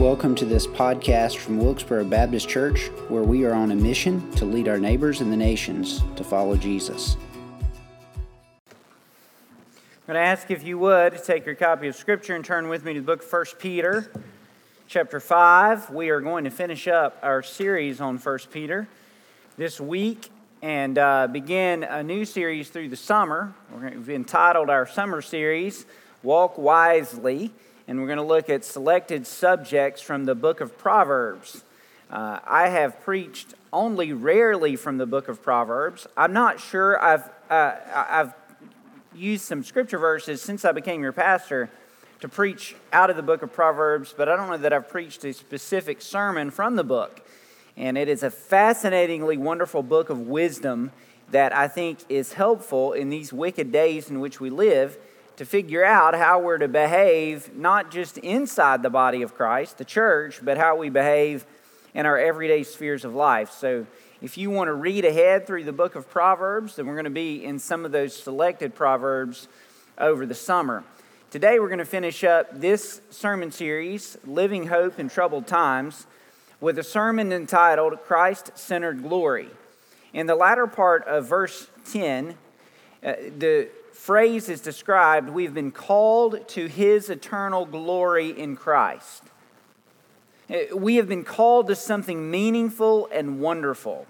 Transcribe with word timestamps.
Welcome 0.00 0.34
to 0.36 0.46
this 0.46 0.66
podcast 0.66 1.36
from 1.36 1.58
Wilkesboro 1.58 2.04
Baptist 2.04 2.48
Church, 2.48 2.86
where 3.10 3.22
we 3.22 3.44
are 3.44 3.52
on 3.52 3.70
a 3.70 3.76
mission 3.76 4.32
to 4.36 4.46
lead 4.46 4.66
our 4.66 4.78
neighbors 4.78 5.20
and 5.20 5.30
the 5.30 5.36
nations 5.36 6.02
to 6.16 6.24
follow 6.24 6.56
Jesus. 6.56 7.18
I'm 8.64 10.06
going 10.06 10.14
to 10.14 10.20
ask 10.20 10.50
if 10.50 10.64
you 10.64 10.78
would 10.78 11.22
take 11.22 11.44
your 11.44 11.54
copy 11.54 11.86
of 11.86 11.96
Scripture 11.96 12.34
and 12.34 12.42
turn 12.42 12.70
with 12.70 12.82
me 12.82 12.94
to 12.94 13.00
the 13.00 13.04
book 13.04 13.22
of 13.22 13.30
1 13.30 13.44
Peter, 13.58 14.10
chapter 14.88 15.20
5. 15.20 15.90
We 15.90 16.08
are 16.08 16.22
going 16.22 16.44
to 16.44 16.50
finish 16.50 16.88
up 16.88 17.18
our 17.22 17.42
series 17.42 18.00
on 18.00 18.16
1 18.16 18.38
Peter 18.50 18.88
this 19.58 19.78
week 19.82 20.30
and 20.62 20.96
uh, 20.96 21.26
begin 21.26 21.84
a 21.84 22.02
new 22.02 22.24
series 22.24 22.70
through 22.70 22.88
the 22.88 22.96
summer. 22.96 23.52
We've 23.70 24.08
entitled 24.08 24.70
our 24.70 24.86
summer 24.86 25.20
series, 25.20 25.84
Walk 26.22 26.56
Wisely 26.56 27.52
and 27.90 27.98
we're 27.98 28.06
going 28.06 28.18
to 28.18 28.22
look 28.22 28.48
at 28.48 28.64
selected 28.64 29.26
subjects 29.26 30.00
from 30.00 30.24
the 30.24 30.36
book 30.36 30.60
of 30.60 30.78
Proverbs. 30.78 31.64
Uh, 32.08 32.38
I 32.46 32.68
have 32.68 33.00
preached 33.00 33.54
only 33.72 34.12
rarely 34.12 34.76
from 34.76 34.96
the 34.96 35.06
book 35.06 35.26
of 35.26 35.42
Proverbs. 35.42 36.06
I'm 36.16 36.32
not 36.32 36.60
sure 36.60 37.02
I've, 37.02 37.28
uh, 37.50 37.74
I've 37.92 38.32
used 39.12 39.44
some 39.44 39.64
scripture 39.64 39.98
verses 39.98 40.40
since 40.40 40.64
I 40.64 40.70
became 40.70 41.02
your 41.02 41.10
pastor 41.10 41.68
to 42.20 42.28
preach 42.28 42.76
out 42.92 43.10
of 43.10 43.16
the 43.16 43.24
book 43.24 43.42
of 43.42 43.52
Proverbs, 43.52 44.14
but 44.16 44.28
I 44.28 44.36
don't 44.36 44.48
know 44.48 44.58
that 44.58 44.72
I've 44.72 44.88
preached 44.88 45.24
a 45.24 45.32
specific 45.32 46.00
sermon 46.00 46.52
from 46.52 46.76
the 46.76 46.84
book. 46.84 47.26
And 47.76 47.98
it 47.98 48.08
is 48.08 48.22
a 48.22 48.30
fascinatingly 48.30 49.36
wonderful 49.36 49.82
book 49.82 50.10
of 50.10 50.28
wisdom 50.28 50.92
that 51.32 51.52
I 51.52 51.66
think 51.66 51.98
is 52.08 52.34
helpful 52.34 52.92
in 52.92 53.10
these 53.10 53.32
wicked 53.32 53.72
days 53.72 54.10
in 54.10 54.20
which 54.20 54.38
we 54.38 54.48
live 54.48 54.96
to 55.40 55.46
figure 55.46 55.82
out 55.82 56.14
how 56.14 56.38
we're 56.38 56.58
to 56.58 56.68
behave, 56.68 57.56
not 57.56 57.90
just 57.90 58.18
inside 58.18 58.82
the 58.82 58.90
body 58.90 59.22
of 59.22 59.34
Christ, 59.34 59.78
the 59.78 59.86
church, 59.86 60.38
but 60.42 60.58
how 60.58 60.76
we 60.76 60.90
behave 60.90 61.46
in 61.94 62.04
our 62.04 62.18
everyday 62.18 62.62
spheres 62.62 63.06
of 63.06 63.14
life. 63.14 63.50
So, 63.50 63.86
if 64.20 64.36
you 64.36 64.50
want 64.50 64.68
to 64.68 64.74
read 64.74 65.06
ahead 65.06 65.46
through 65.46 65.64
the 65.64 65.72
book 65.72 65.94
of 65.94 66.10
Proverbs, 66.10 66.76
then 66.76 66.86
we're 66.86 66.92
going 66.92 67.04
to 67.04 67.10
be 67.10 67.42
in 67.42 67.58
some 67.58 67.86
of 67.86 67.90
those 67.90 68.14
selected 68.14 68.74
Proverbs 68.74 69.48
over 69.96 70.26
the 70.26 70.34
summer. 70.34 70.84
Today, 71.30 71.58
we're 71.58 71.68
going 71.68 71.78
to 71.78 71.86
finish 71.86 72.22
up 72.22 72.60
this 72.60 73.00
sermon 73.08 73.50
series, 73.50 74.18
Living 74.26 74.66
Hope 74.66 74.98
in 74.98 75.08
Troubled 75.08 75.46
Times, 75.46 76.06
with 76.60 76.78
a 76.78 76.84
sermon 76.84 77.32
entitled 77.32 77.98
Christ 78.04 78.50
Centered 78.58 79.02
Glory. 79.02 79.48
In 80.12 80.26
the 80.26 80.34
latter 80.34 80.66
part 80.66 81.02
of 81.06 81.26
verse 81.26 81.66
10, 81.86 82.34
uh, 83.02 83.14
the 83.38 83.70
phrase 84.00 84.48
is 84.48 84.62
described 84.62 85.28
we've 85.28 85.52
been 85.52 85.70
called 85.70 86.48
to 86.48 86.66
his 86.66 87.10
eternal 87.10 87.66
glory 87.66 88.30
in 88.30 88.56
Christ. 88.56 89.22
Uh, 90.48 90.74
we 90.74 90.96
have 90.96 91.06
been 91.06 91.22
called 91.22 91.66
to 91.66 91.76
something 91.76 92.30
meaningful 92.30 93.10
and 93.12 93.42
wonderful. 93.42 94.06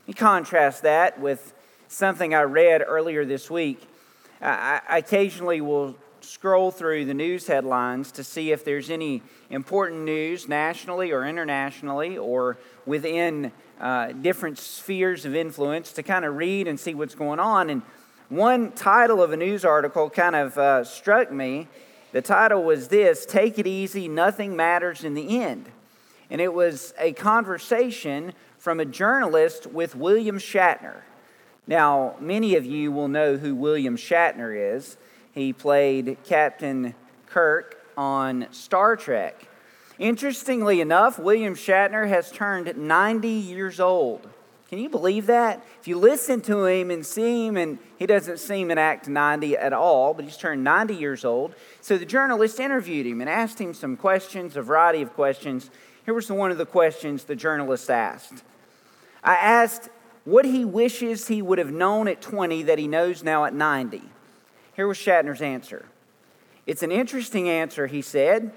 Let 0.00 0.08
me 0.08 0.12
contrast 0.12 0.82
that 0.82 1.18
with 1.18 1.54
something 1.88 2.34
I 2.34 2.42
read 2.42 2.84
earlier 2.86 3.24
this 3.24 3.50
week. 3.50 3.80
I 4.42 4.98
occasionally 4.98 5.62
will 5.62 5.96
scroll 6.20 6.70
through 6.70 7.06
the 7.06 7.14
news 7.14 7.46
headlines 7.46 8.12
to 8.12 8.24
see 8.24 8.52
if 8.52 8.66
there's 8.66 8.90
any 8.90 9.22
important 9.48 10.02
news 10.02 10.46
nationally 10.46 11.10
or 11.10 11.24
internationally 11.24 12.18
or 12.18 12.58
within 12.84 13.50
uh, 13.80 14.12
different 14.12 14.58
spheres 14.58 15.24
of 15.24 15.34
influence 15.34 15.92
to 15.92 16.02
kind 16.02 16.26
of 16.26 16.36
read 16.36 16.68
and 16.68 16.78
see 16.78 16.94
what's 16.94 17.14
going 17.14 17.40
on. 17.40 17.70
And 17.70 17.82
one 18.28 18.72
title 18.72 19.22
of 19.22 19.32
a 19.32 19.36
news 19.36 19.64
article 19.64 20.08
kind 20.10 20.34
of 20.34 20.56
uh, 20.56 20.84
struck 20.84 21.30
me. 21.30 21.68
The 22.12 22.22
title 22.22 22.62
was 22.62 22.88
this 22.88 23.26
Take 23.26 23.58
It 23.58 23.66
Easy, 23.66 24.08
Nothing 24.08 24.56
Matters 24.56 25.04
in 25.04 25.14
the 25.14 25.40
End. 25.40 25.70
And 26.30 26.40
it 26.40 26.52
was 26.52 26.94
a 26.98 27.12
conversation 27.12 28.32
from 28.58 28.80
a 28.80 28.84
journalist 28.84 29.66
with 29.66 29.94
William 29.94 30.38
Shatner. 30.38 31.02
Now, 31.66 32.16
many 32.20 32.56
of 32.56 32.64
you 32.64 32.90
will 32.90 33.08
know 33.08 33.36
who 33.36 33.54
William 33.54 33.96
Shatner 33.96 34.74
is. 34.74 34.96
He 35.32 35.52
played 35.52 36.16
Captain 36.24 36.94
Kirk 37.26 37.78
on 37.96 38.46
Star 38.50 38.96
Trek. 38.96 39.48
Interestingly 39.98 40.80
enough, 40.80 41.18
William 41.18 41.54
Shatner 41.54 42.08
has 42.08 42.30
turned 42.30 42.76
90 42.76 43.28
years 43.28 43.78
old. 43.78 44.28
Can 44.72 44.78
you 44.78 44.88
believe 44.88 45.26
that? 45.26 45.62
If 45.82 45.86
you 45.86 45.98
listen 45.98 46.40
to 46.42 46.64
him 46.64 46.90
and 46.90 47.04
see 47.04 47.46
him, 47.46 47.58
and 47.58 47.78
he 47.98 48.06
doesn't 48.06 48.38
seem 48.38 48.70
and 48.70 48.80
act 48.80 49.06
90 49.06 49.54
at 49.54 49.74
all, 49.74 50.14
but 50.14 50.24
he's 50.24 50.38
turned 50.38 50.64
90 50.64 50.94
years 50.94 51.26
old. 51.26 51.54
So 51.82 51.98
the 51.98 52.06
journalist 52.06 52.58
interviewed 52.58 53.04
him 53.04 53.20
and 53.20 53.28
asked 53.28 53.60
him 53.60 53.74
some 53.74 53.98
questions, 53.98 54.56
a 54.56 54.62
variety 54.62 55.02
of 55.02 55.12
questions. 55.12 55.68
Here 56.06 56.14
was 56.14 56.32
one 56.32 56.50
of 56.50 56.56
the 56.56 56.64
questions 56.64 57.24
the 57.24 57.36
journalist 57.36 57.90
asked. 57.90 58.42
I 59.22 59.34
asked 59.34 59.90
what 60.24 60.46
he 60.46 60.64
wishes 60.64 61.28
he 61.28 61.42
would 61.42 61.58
have 61.58 61.70
known 61.70 62.08
at 62.08 62.22
20 62.22 62.62
that 62.62 62.78
he 62.78 62.88
knows 62.88 63.22
now 63.22 63.44
at 63.44 63.52
90. 63.52 64.00
Here 64.74 64.88
was 64.88 64.96
Shatner's 64.96 65.42
answer. 65.42 65.84
It's 66.66 66.82
an 66.82 66.92
interesting 66.92 67.46
answer, 67.46 67.88
he 67.88 68.00
said. 68.00 68.52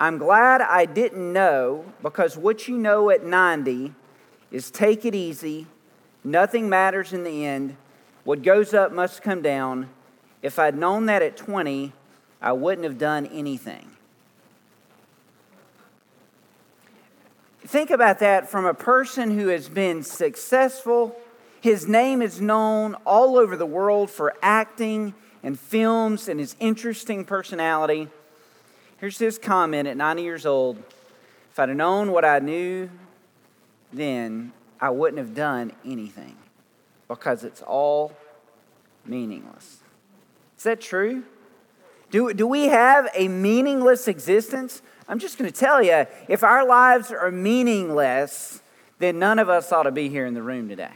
I'm 0.00 0.16
glad 0.16 0.62
I 0.62 0.86
didn't 0.86 1.34
know 1.34 1.84
because 2.02 2.34
what 2.34 2.66
you 2.66 2.78
know 2.78 3.10
at 3.10 3.26
90 3.26 3.92
is 4.54 4.70
take 4.70 5.04
it 5.04 5.16
easy. 5.16 5.66
Nothing 6.22 6.68
matters 6.68 7.12
in 7.12 7.24
the 7.24 7.44
end. 7.44 7.76
What 8.22 8.42
goes 8.42 8.72
up 8.72 8.92
must 8.92 9.20
come 9.20 9.42
down. 9.42 9.90
If 10.42 10.60
I'd 10.60 10.76
known 10.76 11.06
that 11.06 11.22
at 11.22 11.36
20, 11.36 11.92
I 12.40 12.52
wouldn't 12.52 12.84
have 12.84 12.96
done 12.96 13.26
anything. 13.26 13.90
Think 17.66 17.90
about 17.90 18.20
that 18.20 18.48
from 18.48 18.64
a 18.64 18.74
person 18.74 19.36
who 19.36 19.48
has 19.48 19.68
been 19.68 20.04
successful. 20.04 21.16
His 21.60 21.88
name 21.88 22.22
is 22.22 22.40
known 22.40 22.94
all 23.04 23.36
over 23.36 23.56
the 23.56 23.66
world 23.66 24.08
for 24.08 24.34
acting 24.40 25.14
and 25.42 25.58
films 25.58 26.28
and 26.28 26.38
his 26.38 26.54
interesting 26.60 27.24
personality. 27.24 28.06
Here's 28.98 29.18
his 29.18 29.36
comment 29.36 29.88
at 29.88 29.96
90 29.96 30.22
years 30.22 30.46
old 30.46 30.76
If 31.50 31.58
I'd 31.58 31.76
known 31.76 32.12
what 32.12 32.24
I 32.24 32.38
knew 32.38 32.88
then 33.94 34.52
I 34.80 34.90
wouldn't 34.90 35.18
have 35.18 35.34
done 35.34 35.72
anything 35.84 36.36
because 37.08 37.44
it's 37.44 37.62
all 37.62 38.12
meaningless. 39.06 39.78
Is 40.58 40.64
that 40.64 40.80
true? 40.80 41.24
Do, 42.10 42.32
do 42.32 42.46
we 42.46 42.66
have 42.66 43.08
a 43.14 43.28
meaningless 43.28 44.08
existence? 44.08 44.82
I'm 45.08 45.18
just 45.18 45.38
going 45.38 45.50
to 45.50 45.58
tell 45.58 45.82
you 45.82 46.06
if 46.28 46.42
our 46.42 46.66
lives 46.66 47.10
are 47.10 47.30
meaningless, 47.30 48.62
then 48.98 49.18
none 49.18 49.38
of 49.38 49.48
us 49.48 49.72
ought 49.72 49.82
to 49.84 49.92
be 49.92 50.08
here 50.08 50.26
in 50.26 50.34
the 50.34 50.42
room 50.42 50.68
today. 50.68 50.92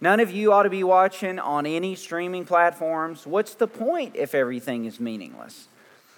None 0.00 0.20
of 0.20 0.30
you 0.30 0.52
ought 0.52 0.64
to 0.64 0.70
be 0.70 0.84
watching 0.84 1.38
on 1.38 1.66
any 1.66 1.94
streaming 1.94 2.44
platforms. 2.44 3.26
What's 3.26 3.54
the 3.54 3.66
point 3.66 4.14
if 4.14 4.34
everything 4.34 4.84
is 4.84 5.00
meaningless? 5.00 5.68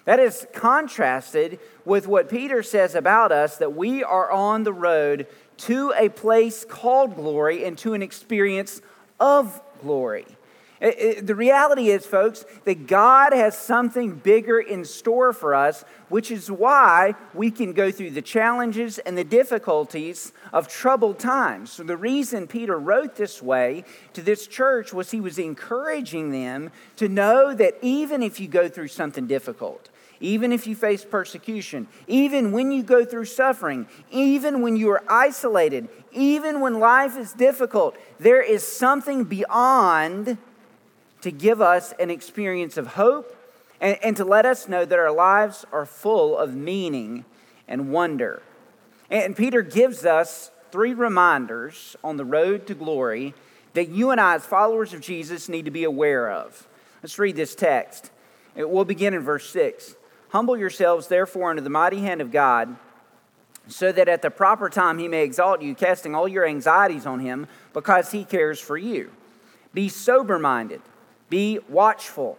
That 0.05 0.19
is 0.19 0.47
contrasted 0.53 1.61
with 1.85 2.07
what 2.07 2.29
Peter 2.29 2.63
says 2.63 2.95
about 2.95 3.31
us 3.31 3.59
that 3.59 3.75
we 3.75 4.03
are 4.03 4.31
on 4.31 4.65
the 4.65 4.73
road 4.73 5.27
to 5.59 5.93
a 5.97 6.09
place 6.09 6.65
called 6.65 7.17
glory 7.17 7.65
and 7.65 7.77
to 7.79 7.95
an 7.95 8.03
experience 8.03 8.81
of 9.21 9.61
glory. 9.81 10.27
It, 10.81 10.99
it, 10.99 11.27
the 11.27 11.35
reality 11.35 11.89
is, 11.89 12.07
folks, 12.07 12.45
that 12.65 12.87
God 12.87 13.33
has 13.33 13.59
something 13.59 14.15
bigger 14.15 14.61
in 14.61 14.85
store 14.85 15.33
for 15.33 15.55
us, 15.55 15.85
which 16.09 16.31
is 16.31 16.51
why 16.51 17.15
we 17.35 17.51
can 17.51 17.73
go 17.73 17.91
through 17.91 18.13
the 18.13 18.23
challenges 18.23 18.99
and 18.99 19.19
the 19.19 19.25
difficulties 19.25 20.33
of 20.53 20.69
troubled 20.69 21.19
times. 21.19 21.73
So, 21.73 21.83
the 21.83 21.97
reason 21.97 22.47
Peter 22.47 22.79
wrote 22.79 23.17
this 23.17 23.43
way 23.43 23.85
to 24.13 24.23
this 24.23 24.47
church 24.47 24.93
was 24.93 25.11
he 25.11 25.21
was 25.21 25.39
encouraging 25.39 26.31
them 26.31 26.71
to 26.97 27.09
know 27.09 27.55
that 27.55 27.75
even 27.83 28.23
if 28.23 28.39
you 28.39 28.47
go 28.47 28.69
through 28.69 28.89
something 28.89 29.27
difficult, 29.27 29.91
even 30.21 30.53
if 30.53 30.67
you 30.67 30.75
face 30.75 31.05
persecution, 31.05 31.87
even 32.07 32.53
when 32.53 32.73
you 32.73 32.83
go 32.83 33.05
through 33.05 33.25
suffering, 33.25 33.87
even 34.11 34.63
when 34.63 34.77
you 34.77 34.91
are 34.91 35.03
isolated, 35.09 35.89
even 36.13 36.61
when 36.61 36.81
life 36.81 37.17
is 37.17 37.33
difficult, 37.33 37.97
there 38.19 38.43
is 38.43 38.63
something 38.67 39.25
beyond 39.25 40.39
to 41.21 41.31
give 41.31 41.61
us 41.61 41.93
an 41.99 42.11
experience 42.11 42.77
of 42.77 42.89
hope 42.89 43.35
and, 43.81 43.99
and 44.03 44.17
to 44.17 44.25
let 44.25 44.47
us 44.47 44.69
know 44.69 44.85
that 44.85 44.99
our 44.99 45.13
lives 45.13 45.65
are 45.73 45.87
full 45.87 46.37
of 46.37 46.55
meaning 46.55 47.25
and 47.67 47.93
wonder. 47.93 48.43
And 49.11 49.37
Peter 49.37 49.63
gives 49.63 50.05
us 50.05 50.51
three 50.71 50.95
reminders 50.95 51.97
on 52.05 52.17
the 52.17 52.25
road 52.25 52.67
to 52.67 52.75
glory 52.75 53.35
that 53.75 53.89
you 53.89 54.11
and 54.11 54.21
I, 54.21 54.35
as 54.35 54.45
followers 54.45 54.93
of 54.93 55.01
Jesus, 55.01 55.49
need 55.49 55.65
to 55.67 55.71
be 55.71 55.85
aware 55.85 56.31
of. 56.31 56.67
Let's 57.03 57.19
read 57.19 57.37
this 57.37 57.55
text. 57.55 58.11
It 58.57 58.69
will 58.69 58.85
begin 58.85 59.15
in 59.15 59.21
verse 59.21 59.49
6. 59.51 59.95
Humble 60.31 60.57
yourselves, 60.57 61.09
therefore, 61.09 61.51
under 61.51 61.63
the 61.63 61.71
mighty 61.71 62.01
hand 62.01 62.21
of 62.21 62.31
God, 62.31 62.77
so 63.67 63.93
that 63.93 64.09
at 64.09 64.23
the 64.23 64.31
proper 64.31 64.69
time 64.69 64.99
he 64.99 65.09
may 65.09 65.23
exalt 65.23 65.63
you, 65.63 65.75
casting 65.75 66.15
all 66.15 66.29
your 66.29 66.47
anxieties 66.47 67.07
on 67.07 67.21
him, 67.21 67.47
because 67.73 68.13
he 68.13 68.25
cares 68.25 68.61
for 68.61 68.77
you. 68.77 69.11
Be 69.75 69.89
sober 69.89 70.39
minded, 70.39 70.83
be 71.29 71.59
watchful. 71.69 72.39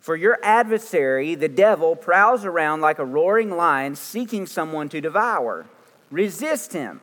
For 0.00 0.16
your 0.16 0.38
adversary, 0.42 1.34
the 1.34 1.48
devil, 1.48 1.96
prowls 1.96 2.44
around 2.44 2.82
like 2.82 2.98
a 2.98 3.06
roaring 3.06 3.50
lion 3.56 3.96
seeking 3.96 4.44
someone 4.46 4.90
to 4.90 5.00
devour. 5.00 5.64
Resist 6.10 6.74
him, 6.74 7.00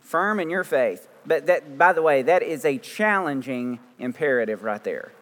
firm 0.00 0.40
in 0.40 0.50
your 0.50 0.64
faith. 0.64 1.06
But 1.24 1.46
that, 1.46 1.78
by 1.78 1.92
the 1.92 2.02
way, 2.02 2.22
that 2.22 2.42
is 2.42 2.64
a 2.64 2.78
challenging 2.78 3.78
imperative 4.00 4.64
right 4.64 4.82
there. 4.82 5.12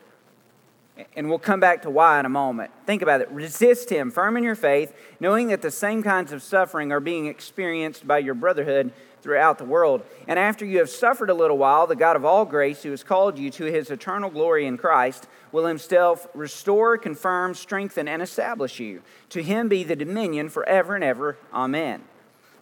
And 1.14 1.28
we'll 1.28 1.38
come 1.38 1.60
back 1.60 1.82
to 1.82 1.90
why 1.90 2.18
in 2.18 2.26
a 2.26 2.30
moment. 2.30 2.70
Think 2.86 3.02
about 3.02 3.20
it. 3.20 3.30
Resist 3.30 3.90
him, 3.90 4.10
firm 4.10 4.36
in 4.36 4.42
your 4.42 4.54
faith, 4.54 4.92
knowing 5.20 5.48
that 5.48 5.62
the 5.62 5.70
same 5.70 6.02
kinds 6.02 6.32
of 6.32 6.42
suffering 6.42 6.90
are 6.90 7.00
being 7.00 7.26
experienced 7.26 8.06
by 8.06 8.18
your 8.18 8.34
brotherhood 8.34 8.92
throughout 9.22 9.58
the 9.58 9.64
world. 9.64 10.02
And 10.26 10.38
after 10.38 10.64
you 10.64 10.78
have 10.78 10.90
suffered 10.90 11.30
a 11.30 11.34
little 11.34 11.58
while, 11.58 11.86
the 11.86 11.96
God 11.96 12.16
of 12.16 12.24
all 12.24 12.44
grace, 12.44 12.82
who 12.82 12.90
has 12.90 13.04
called 13.04 13.38
you 13.38 13.50
to 13.50 13.64
his 13.64 13.90
eternal 13.90 14.30
glory 14.30 14.66
in 14.66 14.76
Christ, 14.76 15.28
will 15.52 15.66
himself 15.66 16.26
restore, 16.34 16.98
confirm, 16.98 17.54
strengthen, 17.54 18.08
and 18.08 18.22
establish 18.22 18.80
you. 18.80 19.02
To 19.30 19.42
him 19.42 19.68
be 19.68 19.84
the 19.84 19.96
dominion 19.96 20.48
forever 20.48 20.94
and 20.94 21.04
ever. 21.04 21.36
Amen. 21.52 22.02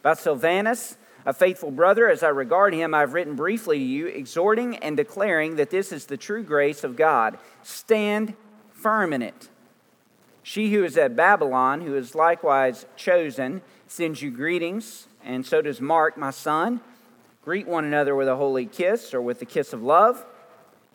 About 0.00 0.18
Silvanus, 0.18 0.96
a 1.26 1.34
faithful 1.34 1.70
brother, 1.70 2.08
as 2.08 2.22
I 2.22 2.28
regard 2.28 2.72
him, 2.72 2.94
I've 2.94 3.12
written 3.12 3.34
briefly 3.34 3.78
to 3.78 3.84
you, 3.84 4.06
exhorting 4.06 4.76
and 4.76 4.96
declaring 4.96 5.56
that 5.56 5.70
this 5.70 5.92
is 5.92 6.06
the 6.06 6.16
true 6.16 6.42
grace 6.42 6.84
of 6.84 6.96
God. 6.96 7.36
Stand 7.62 8.34
firm 8.70 9.12
in 9.12 9.20
it. 9.20 9.48
She 10.42 10.72
who 10.72 10.84
is 10.84 10.96
at 10.96 11.16
Babylon, 11.16 11.80
who 11.82 11.96
is 11.96 12.14
likewise 12.14 12.86
chosen, 12.96 13.60
sends 13.88 14.22
you 14.22 14.30
greetings 14.30 15.08
and 15.26 15.44
so 15.44 15.60
does 15.60 15.80
Mark, 15.80 16.16
my 16.16 16.30
son. 16.30 16.80
Greet 17.44 17.66
one 17.66 17.84
another 17.84 18.14
with 18.14 18.28
a 18.28 18.36
holy 18.36 18.64
kiss 18.64 19.12
or 19.12 19.20
with 19.20 19.40
the 19.40 19.44
kiss 19.44 19.72
of 19.72 19.82
love. 19.82 20.24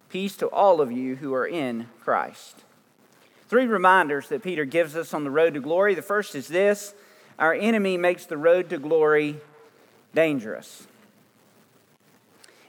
Peace 0.10 0.36
to 0.38 0.48
all 0.48 0.82
of 0.82 0.92
you 0.92 1.18
who 1.18 1.34
are 1.34 1.46
in 1.46 1.90
Christ. 2.00 2.64
Three 3.48 3.66
reminders 3.66 4.30
that 4.30 4.42
Peter 4.42 4.64
gives 4.64 4.96
us 4.96 5.14
on 5.14 5.26
the 5.26 5.32
road 5.32 5.54
to 5.54 5.60
glory. 5.60 5.96
The 5.96 6.02
first 6.02 6.34
is 6.34 6.48
this 6.48 6.96
our 7.38 7.54
enemy 7.54 7.98
makes 7.98 8.26
the 8.26 8.38
road 8.38 8.70
to 8.70 8.78
glory 8.78 9.42
dangerous. 10.14 10.88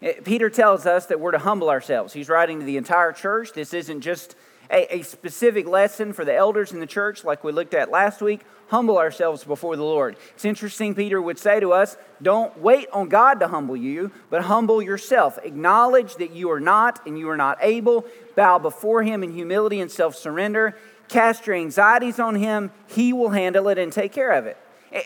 Eh, 0.02 0.14
Peter 0.24 0.50
tells 0.50 0.86
us 0.86 1.06
that 1.06 1.20
we're 1.20 1.32
to 1.32 1.38
humble 1.38 1.70
ourselves. 1.70 2.12
He's 2.12 2.28
writing 2.28 2.60
to 2.60 2.66
the 2.66 2.76
entire 2.76 3.12
church. 3.12 3.52
This 3.52 3.72
isn't 3.72 4.00
just 4.00 4.34
a, 4.70 4.96
a 4.96 5.02
specific 5.02 5.66
lesson 5.66 6.12
for 6.12 6.24
the 6.24 6.34
elders 6.34 6.72
in 6.72 6.80
the 6.80 6.86
church, 6.86 7.24
like 7.24 7.44
we 7.44 7.52
looked 7.52 7.74
at 7.74 7.90
last 7.90 8.20
week. 8.20 8.40
Humble 8.68 8.96
ourselves 8.96 9.44
before 9.44 9.76
the 9.76 9.84
Lord. 9.84 10.16
It's 10.34 10.46
interesting, 10.46 10.94
Peter 10.94 11.20
would 11.20 11.38
say 11.38 11.60
to 11.60 11.72
us, 11.72 11.98
don't 12.22 12.56
wait 12.58 12.88
on 12.90 13.10
God 13.10 13.38
to 13.40 13.48
humble 13.48 13.76
you, 13.76 14.10
but 14.30 14.44
humble 14.44 14.80
yourself. 14.80 15.38
Acknowledge 15.42 16.14
that 16.16 16.32
you 16.32 16.50
are 16.50 16.60
not 16.60 17.06
and 17.06 17.18
you 17.18 17.28
are 17.28 17.36
not 17.36 17.58
able. 17.60 18.06
Bow 18.34 18.58
before 18.58 19.02
Him 19.02 19.22
in 19.22 19.32
humility 19.32 19.80
and 19.80 19.90
self 19.90 20.16
surrender. 20.16 20.74
Cast 21.08 21.46
your 21.46 21.56
anxieties 21.56 22.18
on 22.18 22.34
Him. 22.34 22.70
He 22.86 23.12
will 23.12 23.30
handle 23.30 23.68
it 23.68 23.76
and 23.76 23.92
take 23.92 24.12
care 24.12 24.32
of 24.32 24.46
it. 24.46 24.56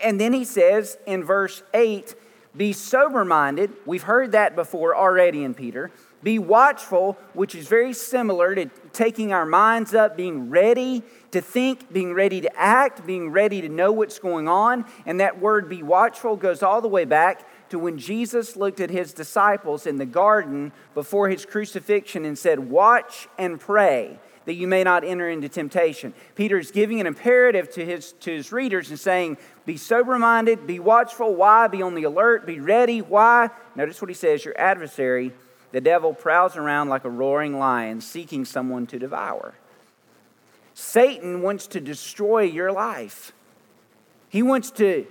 And 0.03 0.21
then 0.21 0.33
he 0.33 0.45
says 0.45 0.99
in 1.07 1.25
verse 1.25 1.63
8, 1.73 2.15
be 2.57 2.73
sober 2.73 3.25
minded. 3.25 3.73
We've 3.85 4.03
heard 4.03 4.33
that 4.33 4.57
before 4.57 4.97
already 4.97 5.45
in 5.45 5.55
Peter. 5.55 5.91
Be 6.23 6.39
watchful, 6.39 7.19
which 7.35 7.55
is 7.55 7.69
very 7.69 7.93
similar 7.93 8.55
to 8.55 8.67
taking 8.93 9.33
our 9.33 9.45
minds 9.45 9.95
up, 9.95 10.17
being 10.17 10.51
ready 10.51 11.03
to 11.31 11.41
think, 11.41 11.93
being 11.93 12.15
ready 12.15 12.41
to 12.41 12.57
act, 12.57 13.07
being 13.07 13.31
ready 13.31 13.61
to 13.61 13.69
know 13.69 13.93
what's 13.93 14.19
going 14.19 14.49
on. 14.49 14.87
And 15.05 15.21
that 15.21 15.39
word 15.39 15.69
be 15.69 15.83
watchful 15.83 16.37
goes 16.37 16.63
all 16.63 16.81
the 16.81 16.89
way 16.89 17.05
back 17.05 17.47
to 17.69 17.79
when 17.79 17.99
Jesus 17.99 18.57
looked 18.57 18.81
at 18.81 18.91
his 18.91 19.13
disciples 19.13 19.87
in 19.87 19.99
the 19.99 20.07
garden 20.07 20.73
before 20.95 21.29
his 21.29 21.45
crucifixion 21.45 22.25
and 22.25 22.39
said, 22.39 22.59
Watch 22.59 23.29
and 23.39 23.61
pray 23.61 24.19
that 24.47 24.55
you 24.55 24.67
may 24.67 24.83
not 24.83 25.05
enter 25.05 25.29
into 25.29 25.49
temptation. 25.49 26.15
Peter 26.35 26.59
is 26.59 26.71
giving 26.71 27.01
an 27.01 27.07
imperative 27.07 27.71
to 27.73 27.85
his, 27.85 28.13
to 28.21 28.33
his 28.33 28.51
readers 28.53 28.91
and 28.91 28.99
saying, 28.99 29.37
Be 29.67 29.77
sober 29.77 30.19
minded, 30.19 30.67
be 30.67 30.79
watchful. 30.79 31.35
Why? 31.35 31.67
Be 31.69 31.83
on 31.83 31.95
the 31.95 32.05
alert, 32.05 32.47
be 32.47 32.61
ready. 32.61 33.03
Why? 33.03 33.51
Notice 33.75 34.01
what 34.01 34.09
he 34.09 34.15
says 34.15 34.45
Your 34.45 34.59
adversary 34.59 35.33
the 35.73 35.81
devil 35.83 36.15
prowls 36.15 36.57
around 36.57 36.89
like 36.89 37.05
a 37.05 37.11
roaring 37.11 37.59
lion 37.59 38.01
seeking 38.01 38.47
someone 38.47 38.87
to 38.87 38.99
devour. 38.99 39.55
Satan 40.73 41.43
wants 41.43 41.67
to 41.67 41.81
destroy 41.81 42.43
your 42.43 42.73
life. 42.73 43.33
He 44.29 44.43
wants 44.43 44.71
to 44.73 45.07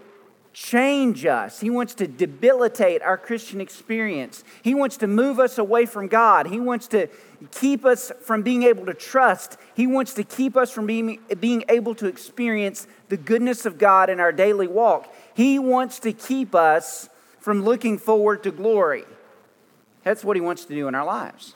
change 0.56 1.25
us. 1.25 1.60
He 1.60 1.69
wants 1.69 1.94
to 1.96 2.07
debilitate 2.07 3.02
our 3.02 3.18
Christian 3.18 3.60
experience. 3.60 4.46
He 4.63 4.74
wants 4.74 4.96
to 4.98 5.07
move 5.07 5.38
us 5.38 5.57
away 5.57 5.86
from 5.86 6.07
God. 6.07 6.48
He 6.48 6.62
wants 6.62 6.88
to 6.88 7.10
keep 7.52 7.84
us 7.84 8.10
from 8.22 8.42
being 8.42 8.63
able 8.63 8.86
to 8.86 8.94
trust. 8.94 9.57
He 9.75 9.86
wants 9.86 10.13
to 10.13 10.24
keep 10.24 10.56
us 10.56 10.72
from 10.72 10.88
being, 10.88 11.19
being 11.42 11.66
able 11.68 11.94
to 11.96 12.07
experience 12.07 12.88
the 13.10 13.18
goodness 13.18 13.66
of 13.66 13.78
God 13.78 14.10
in 14.10 14.22
our 14.22 14.31
daily 14.31 14.66
walk. 14.66 15.13
He 15.34 15.60
wants 15.60 16.00
to 16.00 16.13
keep 16.13 16.56
us 16.56 17.10
from 17.40 17.63
looking 17.63 17.98
forward 17.98 18.42
to 18.44 18.52
glory. 18.52 19.04
That's 20.04 20.24
what 20.24 20.38
he 20.38 20.42
wants 20.42 20.63
to 20.66 20.74
do 20.74 20.88
in 20.88 20.96
our 20.96 21.06
lives. 21.06 21.54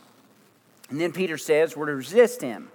And 0.89 0.99
then 0.99 1.13
Peter 1.13 1.37
says 1.37 1.77
we're 1.77 1.85
to 1.85 1.95
resist 1.95 2.41
him. 2.41 2.69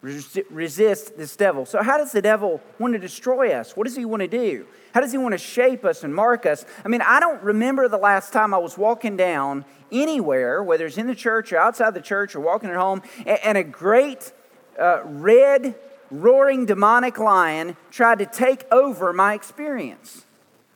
Resist 0.00 1.16
this 1.16 1.34
devil. 1.34 1.64
So, 1.64 1.82
how 1.82 1.96
does 1.96 2.12
the 2.12 2.20
devil 2.20 2.60
want 2.78 2.92
to 2.92 2.98
destroy 2.98 3.52
us? 3.52 3.74
What 3.74 3.84
does 3.84 3.96
he 3.96 4.04
want 4.04 4.20
to 4.20 4.28
do? 4.28 4.66
How 4.94 5.00
does 5.00 5.10
he 5.10 5.18
want 5.18 5.32
to 5.32 5.38
shape 5.38 5.84
us 5.84 6.04
and 6.04 6.14
mark 6.14 6.46
us? 6.46 6.64
I 6.84 6.88
mean, 6.88 7.02
I 7.02 7.18
don't 7.18 7.42
remember 7.42 7.88
the 7.88 7.98
last 7.98 8.32
time 8.32 8.54
I 8.54 8.58
was 8.58 8.78
walking 8.78 9.16
down 9.16 9.64
anywhere, 9.90 10.62
whether 10.62 10.86
it's 10.86 10.96
in 10.96 11.08
the 11.08 11.16
church 11.16 11.52
or 11.52 11.58
outside 11.58 11.94
the 11.94 12.00
church 12.00 12.36
or 12.36 12.40
walking 12.40 12.70
at 12.70 12.76
home, 12.76 13.02
and 13.26 13.58
a 13.58 13.64
great 13.64 14.32
uh, 14.78 15.00
red, 15.04 15.74
roaring 16.12 16.64
demonic 16.64 17.18
lion 17.18 17.76
tried 17.90 18.20
to 18.20 18.26
take 18.26 18.70
over 18.70 19.12
my 19.12 19.34
experience. 19.34 20.26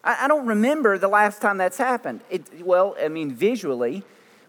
I, 0.03 0.25
I 0.25 0.29
don't 0.29 0.47
remember 0.47 0.99
the 0.99 1.06
last 1.06 1.41
time 1.41 1.56
that's 1.56 1.79
happened. 1.79 2.23
It, 2.29 2.67
well, 2.67 2.97
I 3.00 3.06
mean, 3.06 3.31
visually, 3.31 4.03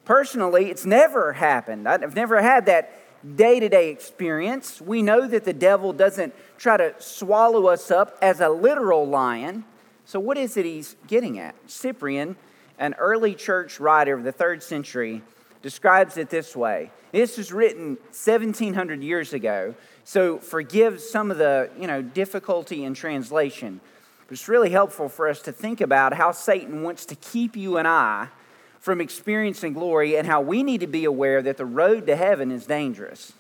personally, 0.04 0.72
it's 0.72 0.88
never 0.88 1.34
happened. 1.34 1.88
I've 1.88 2.16
never 2.16 2.42
had 2.42 2.66
that 2.66 2.92
day 3.36 3.60
to 3.60 3.70
day 3.70 3.90
experience. 3.90 4.82
We 4.82 5.02
know 5.02 5.28
that 5.28 5.46
the 5.46 5.54
devil 5.54 5.94
doesn't 5.94 6.34
try 6.58 6.78
to 6.78 6.94
swallow 7.00 7.68
us 7.68 7.92
up 7.92 8.18
as 8.22 8.40
a 8.40 8.50
literal 8.50 9.08
lion. 9.08 9.66
So, 10.06 10.20
what 10.20 10.38
is 10.38 10.58
it 10.58 10.66
he's 10.66 10.96
getting 11.08 11.40
at? 11.40 11.56
Cyprian, 11.68 12.36
an 12.78 12.96
early 12.96 13.36
church 13.36 13.80
writer 13.80 14.14
of 14.14 14.24
the 14.24 14.32
third 14.32 14.64
century, 14.64 15.22
describes 15.62 16.18
it 16.18 16.30
this 16.30 16.56
way. 16.56 16.92
This 17.12 17.38
was 17.38 17.52
written 17.52 17.98
1700 18.12 19.04
years 19.04 19.34
ago, 19.34 19.76
so 20.04 20.38
forgive 20.38 21.02
some 21.02 21.32
of 21.32 21.38
the 21.38 21.70
you 21.80 21.88
know, 21.88 22.02
difficulty 22.02 22.84
in 22.84 22.94
translation. 22.94 23.82
But 24.28 24.34
it's 24.34 24.48
really 24.48 24.70
helpful 24.70 25.10
for 25.10 25.28
us 25.28 25.42
to 25.44 25.52
think 25.52 25.82
about 25.82 26.14
how 26.14 26.32
Satan 26.32 26.84
wants 26.84 27.06
to 27.08 27.16
keep 27.16 27.56
you 27.56 27.78
and 27.78 27.88
I 27.88 28.30
from 28.80 29.02
experiencing 29.02 29.74
glory 29.74 30.18
and 30.18 30.26
how 30.26 30.42
we 30.42 30.64
need 30.64 30.80
to 30.80 30.88
be 30.88 31.06
aware 31.06 31.42
that 31.42 31.58
the 31.58 31.66
road 31.66 32.08
to 32.08 32.16
heaven 32.16 32.52
is 32.52 32.66
dangerous. 32.66 33.34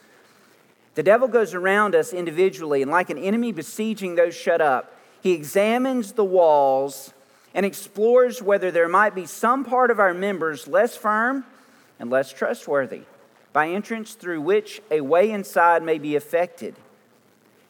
The 0.96 1.03
devil 1.03 1.27
goes 1.27 1.53
around 1.53 1.96
us 1.96 2.12
individually, 2.12 2.81
and 2.81 2.91
like 2.91 3.10
an 3.10 3.17
enemy 3.17 3.51
besieging 3.51 4.15
those 4.15 4.36
shut 4.36 4.60
up, 4.60 4.96
he 5.22 5.31
examines 5.31 6.13
the 6.13 6.25
walls 6.25 7.13
and 7.53 7.65
explores 7.65 8.41
whether 8.41 8.69
there 8.69 8.89
might 8.89 9.15
be 9.15 9.25
some 9.25 9.63
part 9.63 9.91
of 9.91 10.00
our 10.00 10.13
members 10.13 10.67
less 10.67 10.98
firm 10.98 11.46
and 12.00 12.10
less 12.10 12.31
trustworthy, 12.31 13.01
by 13.53 13.69
entrance 13.69 14.13
through 14.13 14.41
which 14.41 14.81
a 14.91 15.01
way 15.01 15.31
inside 15.31 15.84
may 15.84 15.98
be 15.98 16.15
affected. 16.15 16.75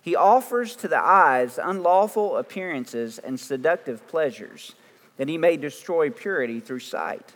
He 0.02 0.16
offers 0.16 0.76
to 0.78 0.88
the 0.88 1.00
eyes 1.00 1.60
unlawful 1.62 2.38
appearances 2.38 3.20
and 3.20 3.40
seductive 3.40 4.08
pleasures, 4.08 4.76
that 5.18 5.30
he 5.30 5.38
may 5.38 5.58
destroy 5.58 6.10
purity 6.10 6.60
through 6.60 6.80
sight. 6.80 7.34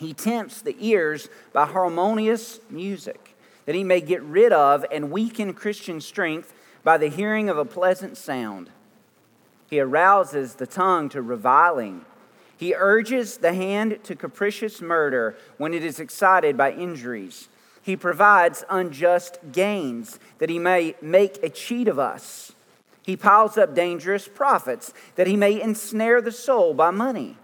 He 0.00 0.14
tempts 0.14 0.62
the 0.62 0.76
ears 0.80 1.28
by 1.52 1.66
harmonious 1.66 2.60
music, 2.70 3.36
that 3.66 3.74
he 3.74 3.84
may 3.84 4.00
get 4.00 4.22
rid 4.22 4.50
of 4.50 4.86
and 4.90 5.10
weaken 5.10 5.52
Christian 5.52 6.00
strength 6.00 6.54
by 6.82 6.96
the 6.96 7.10
hearing 7.10 7.50
of 7.50 7.58
a 7.58 7.66
pleasant 7.66 8.16
sound. 8.16 8.70
He 9.68 9.78
arouses 9.78 10.54
the 10.54 10.66
tongue 10.66 11.10
to 11.10 11.20
reviling. 11.20 12.06
He 12.56 12.74
urges 12.74 13.36
the 13.36 13.52
hand 13.52 13.98
to 14.04 14.16
capricious 14.16 14.80
murder 14.80 15.36
when 15.58 15.74
it 15.74 15.84
is 15.84 16.00
excited 16.00 16.56
by 16.56 16.72
injuries. 16.72 17.50
He 17.82 17.94
provides 17.94 18.64
unjust 18.70 19.38
gains 19.52 20.18
that 20.38 20.48
he 20.48 20.58
may 20.58 20.94
make 21.02 21.42
a 21.42 21.50
cheat 21.50 21.88
of 21.88 21.98
us. 21.98 22.52
He 23.02 23.18
piles 23.18 23.58
up 23.58 23.74
dangerous 23.74 24.26
profits 24.28 24.94
that 25.16 25.26
he 25.26 25.36
may 25.36 25.60
ensnare 25.60 26.22
the 26.22 26.32
soul 26.32 26.72
by 26.72 26.90
money. 26.90 27.36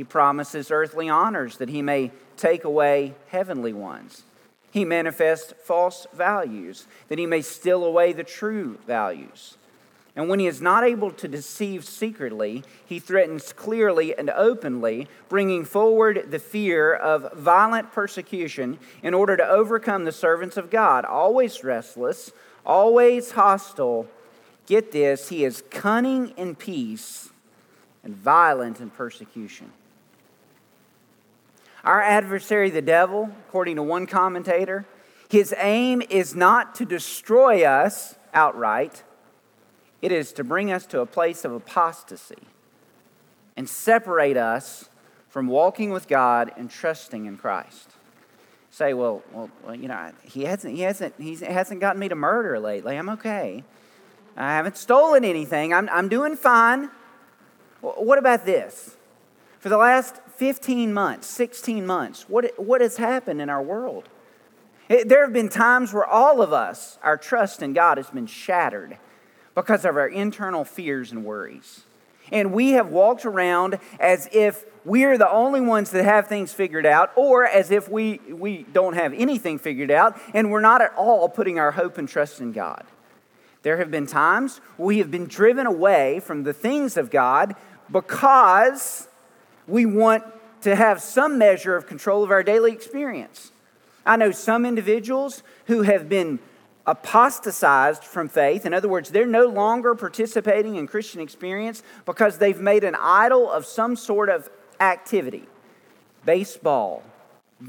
He 0.00 0.04
promises 0.04 0.70
earthly 0.70 1.10
honors 1.10 1.58
that 1.58 1.68
he 1.68 1.82
may 1.82 2.10
take 2.38 2.64
away 2.64 3.12
heavenly 3.28 3.74
ones. 3.74 4.22
He 4.70 4.86
manifests 4.86 5.52
false 5.62 6.06
values 6.14 6.86
that 7.08 7.18
he 7.18 7.26
may 7.26 7.42
steal 7.42 7.84
away 7.84 8.14
the 8.14 8.24
true 8.24 8.78
values. 8.86 9.58
And 10.16 10.30
when 10.30 10.38
he 10.38 10.46
is 10.46 10.62
not 10.62 10.84
able 10.84 11.10
to 11.10 11.28
deceive 11.28 11.84
secretly, 11.84 12.64
he 12.86 12.98
threatens 12.98 13.52
clearly 13.52 14.16
and 14.16 14.30
openly, 14.30 15.06
bringing 15.28 15.66
forward 15.66 16.30
the 16.30 16.38
fear 16.38 16.94
of 16.94 17.34
violent 17.34 17.92
persecution 17.92 18.78
in 19.02 19.12
order 19.12 19.36
to 19.36 19.46
overcome 19.46 20.06
the 20.06 20.12
servants 20.12 20.56
of 20.56 20.70
God, 20.70 21.04
always 21.04 21.62
restless, 21.62 22.32
always 22.64 23.32
hostile. 23.32 24.08
Get 24.64 24.92
this, 24.92 25.28
he 25.28 25.44
is 25.44 25.62
cunning 25.68 26.30
in 26.38 26.54
peace 26.54 27.28
and 28.02 28.16
violent 28.16 28.80
in 28.80 28.88
persecution. 28.88 29.72
Our 31.84 32.02
adversary, 32.02 32.70
the 32.70 32.82
devil, 32.82 33.30
according 33.48 33.76
to 33.76 33.82
one 33.82 34.06
commentator, 34.06 34.86
his 35.28 35.54
aim 35.58 36.02
is 36.10 36.34
not 36.34 36.74
to 36.76 36.84
destroy 36.84 37.64
us 37.64 38.16
outright, 38.34 39.02
it 40.02 40.12
is 40.12 40.32
to 40.32 40.44
bring 40.44 40.72
us 40.72 40.86
to 40.86 41.00
a 41.00 41.06
place 41.06 41.44
of 41.44 41.52
apostasy 41.52 42.42
and 43.56 43.68
separate 43.68 44.36
us 44.36 44.88
from 45.28 45.46
walking 45.46 45.90
with 45.90 46.08
God 46.08 46.50
and 46.56 46.70
trusting 46.70 47.26
in 47.26 47.36
Christ. 47.36 47.90
Say, 48.70 48.94
well, 48.94 49.22
well, 49.32 49.50
well 49.64 49.74
you 49.74 49.88
know, 49.88 50.12
he 50.24 50.44
hasn't, 50.44 50.76
he 50.76 50.82
hasn't, 50.82 51.14
he 51.18 51.36
hasn't 51.36 51.80
gotten 51.80 52.00
me 52.00 52.08
to 52.08 52.14
murder 52.14 52.58
lately. 52.58 52.96
I'm 52.96 53.10
okay. 53.10 53.64
I 54.36 54.56
haven't 54.56 54.76
stolen 54.76 55.24
anything. 55.24 55.74
I'm, 55.74 55.88
I'm 55.90 56.08
doing 56.08 56.36
fine. 56.36 56.90
What 57.80 58.18
about 58.18 58.44
this? 58.44 58.96
For 59.60 59.68
the 59.68 59.76
last 59.76 60.16
15 60.36 60.92
months, 60.92 61.26
16 61.28 61.86
months, 61.86 62.24
what, 62.28 62.58
what 62.58 62.80
has 62.80 62.96
happened 62.96 63.42
in 63.42 63.50
our 63.50 63.62
world? 63.62 64.08
It, 64.88 65.08
there 65.08 65.22
have 65.22 65.34
been 65.34 65.50
times 65.50 65.92
where 65.92 66.06
all 66.06 66.40
of 66.40 66.52
us, 66.52 66.98
our 67.02 67.18
trust 67.18 67.62
in 67.62 67.74
God 67.74 67.98
has 67.98 68.08
been 68.08 68.26
shattered 68.26 68.96
because 69.54 69.84
of 69.84 69.96
our 69.96 70.08
internal 70.08 70.64
fears 70.64 71.12
and 71.12 71.26
worries. 71.26 71.82
And 72.32 72.54
we 72.54 72.70
have 72.70 72.88
walked 72.88 73.26
around 73.26 73.78
as 73.98 74.30
if 74.32 74.64
we're 74.86 75.18
the 75.18 75.30
only 75.30 75.60
ones 75.60 75.90
that 75.90 76.04
have 76.04 76.26
things 76.26 76.54
figured 76.54 76.86
out, 76.86 77.12
or 77.14 77.44
as 77.44 77.70
if 77.70 77.86
we, 77.86 78.18
we 78.30 78.62
don't 78.72 78.94
have 78.94 79.12
anything 79.12 79.58
figured 79.58 79.90
out, 79.90 80.18
and 80.32 80.50
we're 80.50 80.60
not 80.60 80.80
at 80.80 80.94
all 80.96 81.28
putting 81.28 81.58
our 81.58 81.72
hope 81.72 81.98
and 81.98 82.08
trust 82.08 82.40
in 82.40 82.52
God. 82.52 82.84
There 83.62 83.76
have 83.76 83.90
been 83.90 84.06
times 84.06 84.62
we 84.78 84.98
have 84.98 85.10
been 85.10 85.26
driven 85.26 85.66
away 85.66 86.20
from 86.20 86.44
the 86.44 86.54
things 86.54 86.96
of 86.96 87.10
God 87.10 87.54
because 87.92 89.06
we 89.70 89.86
want 89.86 90.24
to 90.62 90.74
have 90.74 91.00
some 91.00 91.38
measure 91.38 91.76
of 91.76 91.86
control 91.86 92.22
of 92.22 92.30
our 92.30 92.42
daily 92.42 92.72
experience. 92.72 93.52
I 94.04 94.16
know 94.16 94.30
some 94.30 94.66
individuals 94.66 95.42
who 95.66 95.82
have 95.82 96.08
been 96.08 96.38
apostatized 96.86 98.04
from 98.04 98.28
faith. 98.28 98.66
In 98.66 98.74
other 98.74 98.88
words, 98.88 99.10
they're 99.10 99.26
no 99.26 99.46
longer 99.46 99.94
participating 99.94 100.76
in 100.76 100.86
Christian 100.86 101.20
experience 101.20 101.82
because 102.04 102.38
they've 102.38 102.60
made 102.60 102.84
an 102.84 102.96
idol 102.96 103.50
of 103.50 103.64
some 103.64 103.96
sort 103.96 104.28
of 104.28 104.48
activity 104.80 105.46
baseball, 106.24 107.02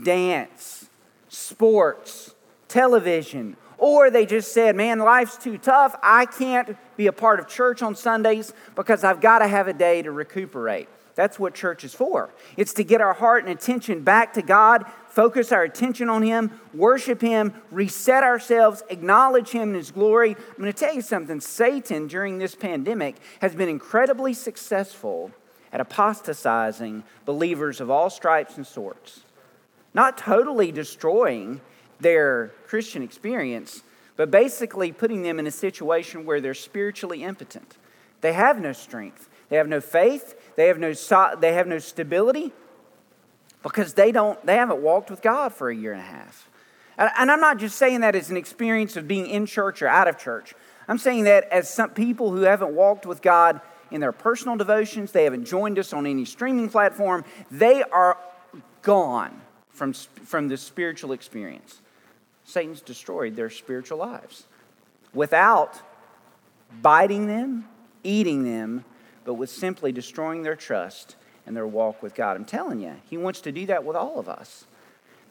dance, 0.03 0.89
sports, 1.29 2.33
television, 2.67 3.55
or 3.77 4.09
they 4.09 4.25
just 4.25 4.53
said, 4.53 4.75
Man, 4.75 4.99
life's 4.99 5.37
too 5.37 5.57
tough. 5.57 5.95
I 6.01 6.25
can't 6.25 6.75
be 6.97 7.07
a 7.07 7.13
part 7.13 7.39
of 7.39 7.47
church 7.47 7.81
on 7.81 7.95
Sundays 7.95 8.53
because 8.75 9.03
I've 9.03 9.21
got 9.21 9.39
to 9.39 9.47
have 9.47 9.67
a 9.67 9.73
day 9.73 10.01
to 10.01 10.11
recuperate. 10.11 10.87
That's 11.15 11.37
what 11.37 11.53
church 11.53 11.83
is 11.83 11.93
for. 11.93 12.29
It's 12.57 12.73
to 12.73 12.83
get 12.83 13.01
our 13.01 13.13
heart 13.13 13.43
and 13.43 13.51
attention 13.51 14.03
back 14.03 14.33
to 14.33 14.41
God, 14.41 14.85
focus 15.07 15.51
our 15.51 15.63
attention 15.63 16.09
on 16.09 16.23
Him, 16.23 16.51
worship 16.73 17.21
Him, 17.21 17.53
reset 17.69 18.23
ourselves, 18.23 18.83
acknowledge 18.89 19.49
Him 19.49 19.69
in 19.69 19.75
His 19.75 19.91
glory. 19.91 20.35
I'm 20.35 20.57
going 20.57 20.71
to 20.71 20.77
tell 20.77 20.93
you 20.93 21.01
something 21.01 21.41
Satan, 21.41 22.07
during 22.07 22.37
this 22.37 22.55
pandemic, 22.55 23.17
has 23.41 23.55
been 23.55 23.69
incredibly 23.69 24.33
successful 24.33 25.31
at 25.73 25.81
apostatizing 25.81 27.03
believers 27.25 27.81
of 27.81 27.89
all 27.89 28.09
stripes 28.09 28.57
and 28.57 28.67
sorts. 28.67 29.21
Not 29.93 30.17
totally 30.17 30.71
destroying 30.71 31.61
their 31.99 32.51
Christian 32.67 33.03
experience, 33.03 33.83
but 34.15 34.31
basically 34.31 34.91
putting 34.91 35.23
them 35.23 35.39
in 35.39 35.47
a 35.47 35.51
situation 35.51 36.25
where 36.25 36.41
they're 36.41 36.53
spiritually 36.53 37.23
impotent. 37.23 37.77
They 38.21 38.33
have 38.33 38.59
no 38.59 38.73
strength, 38.73 39.29
they 39.51 39.57
have 39.57 39.67
no 39.67 39.81
faith, 39.81 40.53
they 40.55 40.67
have 40.67 40.79
no, 40.79 40.93
they 41.37 41.53
have 41.53 41.67
no 41.67 41.77
stability 41.77 42.53
because 43.61 43.93
they, 43.93 44.13
don't, 44.13 44.43
they 44.45 44.55
haven't 44.55 44.81
walked 44.81 45.11
with 45.11 45.21
God 45.21 45.53
for 45.53 45.69
a 45.69 45.75
year 45.75 45.91
and 45.91 46.01
a 46.01 46.05
half. 46.05 46.49
And 46.97 47.29
I'm 47.29 47.41
not 47.41 47.57
just 47.57 47.77
saying 47.77 47.99
that 47.99 48.15
as 48.15 48.31
an 48.31 48.37
experience 48.37 48.95
of 48.95 49.09
being 49.09 49.27
in 49.27 49.45
church 49.45 49.81
or 49.81 49.89
out 49.89 50.07
of 50.07 50.17
church. 50.17 50.53
I'm 50.87 50.97
saying 50.97 51.25
that 51.25 51.49
as 51.51 51.69
some 51.69 51.89
people 51.89 52.31
who 52.31 52.43
haven't 52.43 52.73
walked 52.73 53.05
with 53.05 53.21
God 53.21 53.59
in 53.91 53.99
their 53.99 54.13
personal 54.13 54.55
devotions, 54.55 55.11
they 55.11 55.25
haven't 55.25 55.43
joined 55.43 55.77
us 55.77 55.91
on 55.91 56.07
any 56.07 56.23
streaming 56.23 56.69
platform, 56.69 57.25
they 57.51 57.83
are 57.83 58.17
gone 58.83 59.41
from, 59.69 59.91
from 59.91 60.47
the 60.47 60.55
spiritual 60.55 61.11
experience. 61.11 61.81
Satan's 62.45 62.79
destroyed 62.79 63.35
their 63.35 63.49
spiritual 63.49 63.97
lives 63.97 64.45
without 65.13 65.81
biting 66.81 67.27
them, 67.27 67.67
eating 68.05 68.45
them, 68.45 68.85
but 69.25 69.35
with 69.35 69.49
simply 69.49 69.91
destroying 69.91 70.43
their 70.43 70.55
trust 70.55 71.15
and 71.45 71.55
their 71.55 71.67
walk 71.67 72.01
with 72.01 72.15
God. 72.15 72.37
I'm 72.37 72.45
telling 72.45 72.79
you, 72.79 72.95
He 73.09 73.17
wants 73.17 73.41
to 73.41 73.51
do 73.51 73.65
that 73.67 73.83
with 73.83 73.95
all 73.95 74.19
of 74.19 74.29
us. 74.29 74.65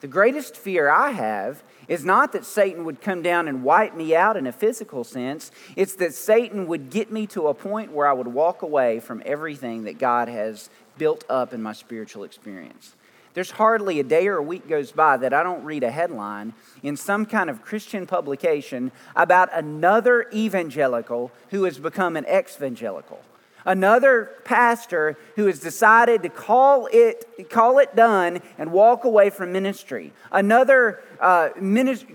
The 0.01 0.07
greatest 0.07 0.57
fear 0.57 0.89
I 0.89 1.11
have 1.11 1.63
is 1.87 2.05
not 2.05 2.33
that 2.33 2.47
Satan 2.47 2.85
would 2.85 3.03
come 3.03 3.21
down 3.21 3.49
and 3.49 3.63
wipe 3.63 3.95
me 3.95 4.17
out 4.17 4.37
in 4.37 4.47
a 4.47 4.53
physical 4.53 5.05
sense. 5.05 5.51
It's 5.77 5.95
that 5.97 6.15
Satan 6.15 6.67
would 6.69 6.89
get 6.89 7.13
me 7.13 7.27
to 7.29 7.49
a 7.49 7.55
point 7.55 7.93
where 7.93 8.07
I 8.07 8.15
would 8.15 8.29
walk 8.29 8.63
away 8.63 9.01
from 9.01 9.23
everything 9.27 9.85
that 9.85 9.99
God 9.99 10.29
has 10.29 10.71
built 10.97 11.25
up 11.29 11.53
in 11.53 11.63
my 11.63 11.75
spiritual 11.75 12.25
experience. 12.25 12.95
There's 13.35 13.53
hardly 13.53 14.01
a 14.01 14.05
day 14.05 14.27
or 14.27 14.39
a 14.39 14.43
week 14.43 14.69
goes 14.69 14.91
by 14.91 15.17
that 15.19 15.35
I 15.35 15.43
don't 15.43 15.65
read 15.65 15.85
a 15.85 15.91
headline 15.91 16.55
in 16.83 16.97
some 16.97 17.27
kind 17.27 17.51
of 17.51 17.63
Christian 17.63 18.07
publication 18.07 18.91
about 19.15 19.51
another 19.53 20.27
evangelical 20.33 21.31
who 21.51 21.65
has 21.65 21.79
become 21.79 22.17
an 22.17 22.25
ex 22.27 22.57
evangelical 22.57 23.21
Another 23.65 24.31
pastor 24.45 25.19
who 25.37 25.47
has 25.47 25.61
decided 25.61 26.23
to 26.23 26.29
call 26.29 26.89
it, 26.91 27.51
call 27.51 27.79
it 27.79 27.95
done 27.95 28.41
and 28.59 28.73
walk 28.73 29.05
away 29.05 29.31
from 29.31 29.53
ministry. 29.53 30.13
Another 30.33 31.03
uh, 31.21 31.51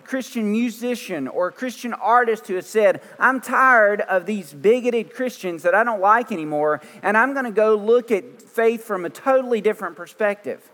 Christian 0.03 0.51
musician 0.51 1.27
or 1.27 1.51
Christian 1.51 1.93
artist 1.93 2.47
who 2.47 2.55
has 2.55 2.67
said, 2.67 3.01
I'm 3.19 3.41
tired 3.41 4.01
of 4.01 4.25
these 4.25 4.53
bigoted 4.53 5.13
Christians 5.13 5.63
that 5.63 5.75
I 5.75 5.83
don't 5.83 6.01
like 6.01 6.31
anymore, 6.31 6.81
and 7.03 7.15
I'm 7.15 7.33
going 7.33 7.45
to 7.45 7.51
go 7.51 7.75
look 7.75 8.11
at 8.11 8.41
faith 8.41 8.83
from 8.83 9.05
a 9.05 9.09
totally 9.09 9.61
different 9.61 9.95
perspective. 9.95 10.71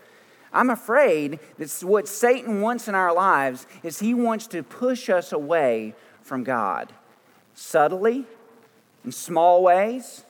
I'm 0.52 0.70
afraid 0.70 1.38
that 1.58 1.70
what 1.82 2.08
Satan 2.08 2.60
wants 2.60 2.88
in 2.88 2.94
our 2.94 3.14
lives 3.14 3.66
is 3.82 4.00
he 4.00 4.14
wants 4.14 4.46
to 4.48 4.62
push 4.62 5.08
us 5.08 5.32
away 5.32 5.94
from 6.22 6.44
God 6.44 6.92
subtly, 7.54 8.24
in 9.04 9.12
small 9.12 9.62
ways 9.62 10.24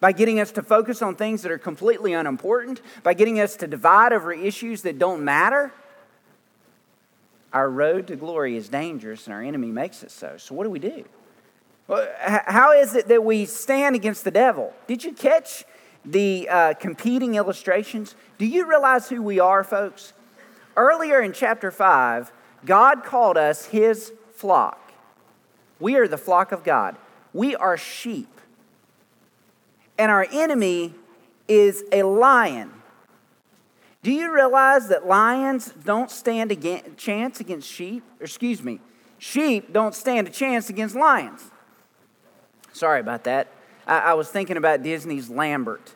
by 0.00 0.12
getting 0.12 0.40
us 0.40 0.52
to 0.52 0.62
focus 0.62 1.02
on 1.02 1.16
things 1.16 1.42
that 1.42 1.50
are 1.50 1.58
completely 1.58 2.12
unimportant, 2.12 2.80
by 3.02 3.14
getting 3.14 3.40
us 3.40 3.56
to 3.56 3.66
divide 3.66 4.12
over 4.12 4.32
issues 4.32 4.82
that 4.82 4.98
don't 4.98 5.24
matter, 5.24 5.72
our 7.52 7.70
road 7.70 8.06
to 8.08 8.16
glory 8.16 8.56
is 8.56 8.68
dangerous 8.68 9.26
and 9.26 9.34
our 9.34 9.42
enemy 9.42 9.68
makes 9.68 10.02
it 10.02 10.10
so. 10.10 10.36
So, 10.36 10.54
what 10.54 10.64
do 10.64 10.70
we 10.70 10.78
do? 10.78 11.04
How 11.88 12.72
is 12.72 12.94
it 12.94 13.08
that 13.08 13.24
we 13.24 13.46
stand 13.46 13.96
against 13.96 14.24
the 14.24 14.30
devil? 14.30 14.74
Did 14.86 15.04
you 15.04 15.12
catch 15.12 15.64
the 16.04 16.46
uh, 16.48 16.74
competing 16.74 17.36
illustrations? 17.36 18.14
Do 18.36 18.44
you 18.44 18.68
realize 18.68 19.08
who 19.08 19.22
we 19.22 19.40
are, 19.40 19.64
folks? 19.64 20.12
Earlier 20.76 21.22
in 21.22 21.32
chapter 21.32 21.70
5, 21.70 22.30
God 22.66 23.04
called 23.04 23.38
us 23.38 23.66
his 23.66 24.12
flock. 24.32 24.92
We 25.80 25.96
are 25.96 26.06
the 26.06 26.18
flock 26.18 26.52
of 26.52 26.62
God, 26.62 26.96
we 27.32 27.56
are 27.56 27.76
sheep 27.76 28.37
and 29.98 30.10
our 30.10 30.26
enemy 30.30 30.94
is 31.48 31.84
a 31.92 32.04
lion. 32.04 32.72
Do 34.02 34.12
you 34.12 34.32
realize 34.32 34.88
that 34.88 35.06
lions 35.06 35.72
don't 35.84 36.10
stand 36.10 36.52
a 36.52 36.82
chance 36.96 37.40
against 37.40 37.68
sheep? 37.68 38.04
Or 38.20 38.24
excuse 38.24 38.62
me, 38.62 38.80
sheep 39.18 39.72
don't 39.72 39.94
stand 39.94 40.28
a 40.28 40.30
chance 40.30 40.70
against 40.70 40.94
lions. 40.94 41.50
Sorry 42.72 43.00
about 43.00 43.24
that. 43.24 43.48
I, 43.86 43.98
I 43.98 44.14
was 44.14 44.28
thinking 44.28 44.56
about 44.56 44.82
Disney's 44.82 45.28
Lambert. 45.28 45.94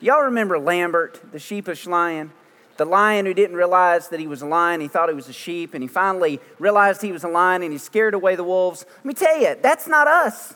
Y'all 0.00 0.22
remember 0.22 0.58
Lambert, 0.58 1.20
the 1.32 1.38
sheepish 1.38 1.86
lion? 1.86 2.32
The 2.76 2.84
lion 2.86 3.26
who 3.26 3.34
didn't 3.34 3.56
realize 3.56 4.08
that 4.08 4.20
he 4.20 4.26
was 4.26 4.40
a 4.40 4.46
lion, 4.46 4.80
he 4.80 4.88
thought 4.88 5.08
he 5.08 5.14
was 5.14 5.28
a 5.28 5.32
sheep, 5.32 5.74
and 5.74 5.82
he 5.82 5.88
finally 5.88 6.40
realized 6.58 7.02
he 7.02 7.12
was 7.12 7.22
a 7.22 7.28
lion 7.28 7.62
and 7.62 7.70
he 7.70 7.78
scared 7.78 8.14
away 8.14 8.34
the 8.34 8.44
wolves. 8.44 8.86
Let 8.96 9.04
me 9.04 9.14
tell 9.14 9.38
you, 9.38 9.56
that's 9.60 9.86
not 9.86 10.06
us. 10.08 10.54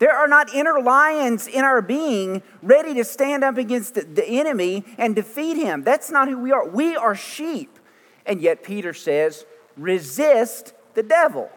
There 0.00 0.12
are 0.12 0.26
not 0.26 0.52
inner 0.54 0.80
lions 0.80 1.46
in 1.46 1.62
our 1.62 1.82
being 1.82 2.42
ready 2.62 2.94
to 2.94 3.04
stand 3.04 3.44
up 3.44 3.58
against 3.58 3.94
the 3.94 4.26
enemy 4.26 4.82
and 4.96 5.14
defeat 5.14 5.58
him. 5.58 5.84
That's 5.84 6.10
not 6.10 6.26
who 6.26 6.38
we 6.38 6.52
are. 6.52 6.66
We 6.66 6.96
are 6.96 7.14
sheep. 7.14 7.78
And 8.24 8.40
yet, 8.40 8.64
Peter 8.64 8.94
says, 8.94 9.44
resist 9.76 10.72
the 10.94 11.02
devil. 11.02 11.50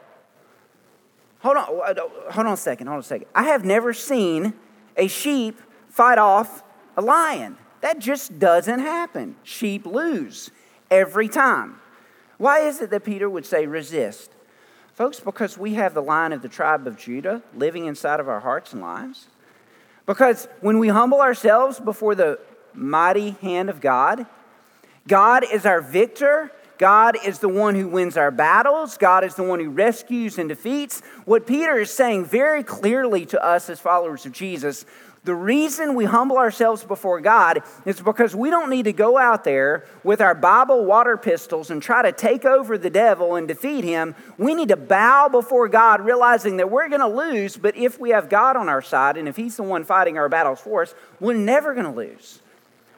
Hold 1.39 1.57
on, 1.57 1.63
uh, 1.63 2.31
hold 2.31 2.47
on 2.47 2.53
a 2.53 2.57
second, 2.57 2.87
hold 2.87 2.95
on 2.95 2.99
a 2.99 3.03
second. 3.03 3.27
I 3.33 3.43
have 3.43 3.63
never 3.63 3.93
seen 3.93 4.53
a 4.97 5.07
sheep 5.07 5.59
fight 5.89 6.17
off 6.17 6.63
a 6.97 7.01
lion. 7.01 7.57
That 7.79 7.99
just 7.99 8.39
doesn't 8.39 8.79
happen. 8.79 9.37
Sheep 9.43 9.85
lose 9.85 10.51
every 10.91 11.29
time. 11.29 11.79
Why 12.37 12.59
is 12.59 12.81
it 12.81 12.89
that 12.89 13.05
Peter 13.05 13.29
would 13.29 13.45
say 13.45 13.67
resist? 13.67 14.32
Folks, 14.93 15.19
because 15.19 15.57
we 15.57 15.73
have 15.73 15.95
the 15.95 16.03
line 16.03 16.33
of 16.33 16.43
the 16.43 16.49
tribe 16.49 16.85
of 16.85 16.97
Judah 16.97 17.41
living 17.55 17.85
inside 17.85 18.19
of 18.19 18.29
our 18.29 18.39
hearts 18.39 18.73
and 18.73 18.81
lives. 18.81 19.27
Because 20.05 20.47
when 20.61 20.77
we 20.77 20.89
humble 20.89 21.19
ourselves 21.19 21.79
before 21.79 22.13
the 22.13 22.39
mighty 22.73 23.31
hand 23.41 23.69
of 23.69 23.81
God, 23.81 24.27
God 25.07 25.45
is 25.51 25.65
our 25.65 25.81
victor. 25.81 26.51
God 26.77 27.17
is 27.25 27.39
the 27.39 27.49
one 27.49 27.73
who 27.73 27.87
wins 27.87 28.17
our 28.17 28.29
battles. 28.29 28.97
God 28.97 29.23
is 29.23 29.33
the 29.33 29.43
one 29.43 29.59
who 29.59 29.69
rescues 29.69 30.37
and 30.37 30.47
defeats. 30.47 31.01
What 31.25 31.47
Peter 31.47 31.79
is 31.79 31.91
saying 31.91 32.25
very 32.25 32.61
clearly 32.61 33.25
to 33.27 33.43
us 33.43 33.69
as 33.69 33.79
followers 33.79 34.25
of 34.27 34.31
Jesus 34.31 34.85
the 35.25 35.35
reason 35.35 35.95
we 35.95 36.03
humble 36.03 36.37
ourselves 36.37 36.83
before 36.83 37.21
God 37.21 37.63
is 37.85 38.01
because 38.01 38.35
we 38.35 38.49
don't 38.49 38.69
need 38.69 38.83
to 38.83 38.93
go 38.93 39.17
out 39.17 39.45
there 39.45 39.85
with 40.03 40.19
our 40.19 40.35
Bible 40.35 40.83
water 40.83 41.15
pistols 41.15 41.71
and 41.71 41.81
try 41.81 42.01
to 42.01 42.11
take 42.11 42.43
over 42.43 42.77
the 42.77 42.89
devil 42.89 43.35
and 43.35 43.47
defeat 43.47 43.85
him. 43.85 44.15
We 44.37 44.53
need 44.53 44.67
to 44.67 44.75
bow 44.75 45.29
before 45.29 45.69
God, 45.69 46.01
realizing 46.01 46.57
that 46.57 46.69
we're 46.69 46.89
going 46.89 46.99
to 46.99 47.07
lose, 47.07 47.55
but 47.55 47.77
if 47.77 47.99
we 47.99 48.09
have 48.09 48.27
God 48.27 48.57
on 48.57 48.67
our 48.67 48.81
side 48.81 49.15
and 49.15 49.29
if 49.29 49.37
He's 49.37 49.55
the 49.55 49.63
one 49.63 49.85
fighting 49.85 50.17
our 50.17 50.27
battles 50.27 50.59
for 50.59 50.81
us, 50.81 50.93
we're 51.21 51.37
never 51.37 51.73
going 51.73 51.85
to 51.85 51.91
lose. 51.91 52.41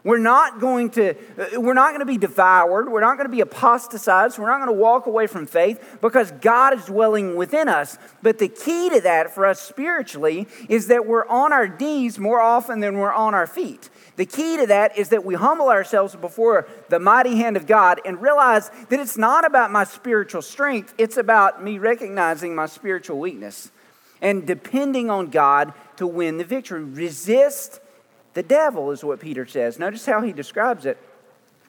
We're 0.06 0.20
not 0.20 0.60
going 0.60 0.92
to, 0.92 1.16
uh, 1.16 1.60
we're 1.60 1.74
not 1.74 1.90
going 1.90 2.02
to 2.02 2.06
be 2.06 2.20
devoured. 2.20 2.90
We're 2.90 3.02
not 3.02 3.18
going 3.18 3.26
to 3.26 3.36
be 3.36 3.42
apostatized. 3.42 4.38
We're 4.38 4.48
not 4.48 4.64
going 4.64 4.68
to 4.68 4.80
walk 4.80 5.08
away 5.08 5.26
from 5.26 5.48
faith 5.48 5.98
because 6.00 6.32
God 6.32 6.78
is 6.78 6.86
dwelling 6.86 7.36
within 7.36 7.68
us. 7.68 7.98
But 8.22 8.38
the 8.38 8.48
key 8.48 8.92
to 8.92 9.02
that 9.02 9.34
for 9.34 9.48
us 9.48 9.60
spiritually 9.60 10.48
is 10.70 10.88
that 10.88 11.08
we're 11.08 11.26
on 11.26 11.52
our 11.52 11.68
knees 11.68 12.20
more 12.20 12.40
often 12.40 12.82
than 12.82 13.00
we're 13.00 13.12
on 13.12 13.34
our 13.34 13.48
feet. 13.48 13.90
The 14.16 14.28
key 14.28 14.58
to 14.58 14.68
that 14.68 14.96
is 14.96 15.10
that 15.10 15.26
we 15.26 15.34
humble 15.34 15.70
ourselves 15.70 16.16
before 16.16 16.68
the 16.90 17.00
mighty 17.00 17.38
hand 17.38 17.58
of 17.58 17.66
God 17.66 18.00
and 18.06 18.22
realize 18.22 18.70
that 18.90 19.00
it's 19.00 19.18
not 19.18 19.44
about 19.44 19.72
my 19.72 19.86
spiritual 19.86 20.44
strength, 20.44 20.94
it's 21.00 21.18
about 21.18 21.64
me 21.64 21.80
recognizing 21.80 22.54
my 22.54 22.68
spiritual 22.68 23.20
weakness 23.20 23.72
and 24.22 24.46
depending 24.46 25.10
on 25.10 25.32
God 25.32 25.74
to 25.98 26.06
win 26.06 26.38
the 26.38 26.44
victory. 26.44 26.84
Resist 26.84 27.80
the 28.36 28.44
devil, 28.44 28.92
is 28.92 29.04
what 29.04 29.20
Peter 29.20 29.48
says. 29.48 29.80
Notice 29.80 30.06
how 30.06 30.22
he 30.22 30.32
describes 30.32 30.86
it. 30.86 30.98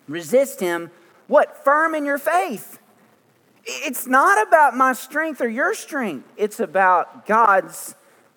Resist 0.07 0.61
him, 0.61 0.91
what? 1.27 1.65
Firm 1.65 1.95
in 1.95 2.05
your 2.05 2.19
faith. 2.19 2.79
It's 3.65 4.07
not 4.07 4.47
about 4.47 4.77
my 4.77 4.93
strength 4.93 5.41
or 5.41 5.49
your 5.49 5.75
strength, 5.75 6.29
it's 6.37 6.61
about 6.61 7.27
God's 7.27 7.95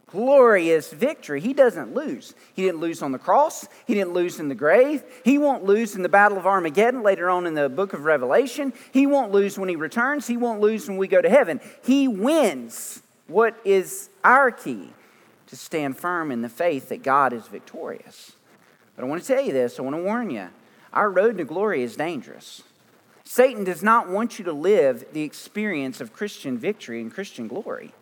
glorious 0.07 0.91
victory. 0.91 1.39
He 1.39 1.53
doesn't 1.53 1.93
lose. 1.93 2.33
He 2.55 2.63
didn't 2.63 2.79
lose 2.79 3.03
on 3.03 3.11
the 3.11 3.19
cross, 3.19 3.67
He 3.85 3.93
didn't 3.93 4.13
lose 4.13 4.39
in 4.39 4.49
the 4.49 4.55
grave, 4.55 5.03
He 5.23 5.37
won't 5.37 5.63
lose 5.63 5.95
in 5.95 6.01
the 6.01 6.09
Battle 6.09 6.37
of 6.37 6.47
Armageddon 6.47 7.03
later 7.03 7.29
on 7.29 7.45
in 7.45 7.53
the 7.53 7.69
book 7.69 7.93
of 7.93 8.05
Revelation. 8.05 8.73
He 8.91 9.05
won't 9.05 9.31
lose 9.31 9.59
when 9.59 9.69
He 9.69 9.75
returns, 9.75 10.25
He 10.25 10.37
won't 10.37 10.61
lose 10.61 10.87
when 10.87 10.97
we 10.97 11.07
go 11.07 11.21
to 11.21 11.29
heaven. 11.29 11.61
He 11.83 12.07
wins. 12.07 13.03
What 13.27 13.59
is 13.63 14.09
our 14.23 14.49
key? 14.49 14.91
To 15.49 15.55
stand 15.55 15.97
firm 15.97 16.31
in 16.31 16.41
the 16.41 16.49
faith 16.49 16.89
that 16.89 17.03
God 17.03 17.33
is 17.33 17.47
victorious. 17.47 18.33
But 18.95 19.05
I 19.05 19.07
want 19.07 19.21
to 19.21 19.27
tell 19.27 19.43
you 19.43 19.53
this, 19.53 19.79
I 19.79 19.81
want 19.81 19.95
to 19.95 20.01
warn 20.01 20.29
you. 20.29 20.49
Our 20.93 21.09
road 21.09 21.37
to 21.37 21.45
glory 21.45 21.83
is 21.83 21.95
dangerous. 21.95 22.63
Satan 23.23 23.63
does 23.63 23.83
not 23.83 24.09
want 24.09 24.39
you 24.39 24.45
to 24.45 24.53
live 24.53 25.05
the 25.13 25.21
experience 25.21 26.01
of 26.01 26.13
Christian 26.13 26.57
victory 26.57 26.99
and 26.99 27.13
Christian 27.13 27.47
glory. 27.47 27.93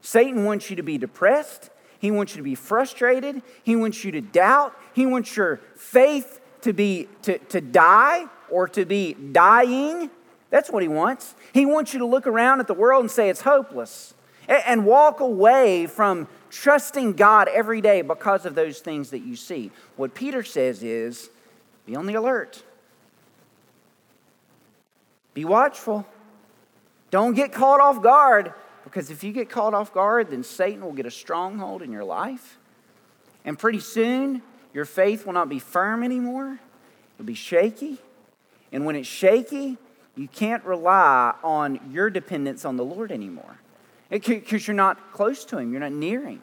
Satan 0.00 0.44
wants 0.44 0.70
you 0.70 0.76
to 0.76 0.82
be 0.82 0.98
depressed. 0.98 1.70
He 1.98 2.10
wants 2.10 2.32
you 2.32 2.38
to 2.38 2.42
be 2.42 2.54
frustrated. 2.54 3.42
He 3.62 3.76
wants 3.76 4.02
you 4.04 4.12
to 4.12 4.20
doubt. 4.20 4.74
He 4.94 5.06
wants 5.06 5.36
your 5.36 5.60
faith 5.76 6.40
to 6.62 6.72
be 6.72 7.08
to, 7.22 7.38
to 7.38 7.60
die 7.60 8.26
or 8.50 8.66
to 8.68 8.84
be 8.84 9.14
dying. 9.14 10.10
That's 10.50 10.70
what 10.70 10.82
he 10.82 10.88
wants. 10.88 11.34
He 11.52 11.64
wants 11.64 11.92
you 11.92 12.00
to 12.00 12.06
look 12.06 12.26
around 12.26 12.60
at 12.60 12.66
the 12.66 12.74
world 12.74 13.02
and 13.02 13.10
say 13.10 13.28
it's 13.28 13.42
hopeless 13.42 14.14
and, 14.48 14.62
and 14.66 14.86
walk 14.86 15.20
away 15.20 15.86
from 15.86 16.28
trusting 16.52 17.14
God 17.14 17.48
every 17.48 17.80
day 17.80 18.02
because 18.02 18.46
of 18.46 18.54
those 18.54 18.78
things 18.78 19.10
that 19.10 19.20
you 19.20 19.34
see. 19.34 19.72
What 19.96 20.14
Peter 20.14 20.44
says 20.44 20.82
is 20.82 21.30
be 21.86 21.96
on 21.96 22.06
the 22.06 22.14
alert, 22.14 22.62
be 25.34 25.44
watchful. 25.44 26.06
Don't 27.10 27.34
get 27.34 27.52
caught 27.52 27.80
off 27.80 28.02
guard 28.02 28.54
because 28.84 29.10
if 29.10 29.24
you 29.24 29.32
get 29.32 29.50
caught 29.50 29.74
off 29.74 29.92
guard, 29.92 30.30
then 30.30 30.42
Satan 30.42 30.82
will 30.82 30.92
get 30.92 31.06
a 31.06 31.10
stronghold 31.10 31.82
in 31.82 31.90
your 31.90 32.04
life. 32.04 32.58
And 33.44 33.58
pretty 33.58 33.80
soon, 33.80 34.42
your 34.72 34.84
faith 34.84 35.26
will 35.26 35.32
not 35.32 35.48
be 35.48 35.58
firm 35.58 36.02
anymore, 36.02 36.58
it'll 37.16 37.26
be 37.26 37.34
shaky. 37.34 37.98
And 38.70 38.86
when 38.86 38.96
it's 38.96 39.08
shaky, 39.08 39.76
you 40.16 40.28
can't 40.28 40.64
rely 40.64 41.34
on 41.42 41.80
your 41.90 42.08
dependence 42.08 42.64
on 42.64 42.76
the 42.76 42.84
Lord 42.84 43.12
anymore 43.12 43.58
because 44.12 44.66
you're 44.66 44.74
not 44.74 45.12
close 45.12 45.44
to 45.46 45.58
Him, 45.58 45.72
you're 45.72 45.80
not 45.80 45.92
near 45.92 46.26
Him. 46.26 46.42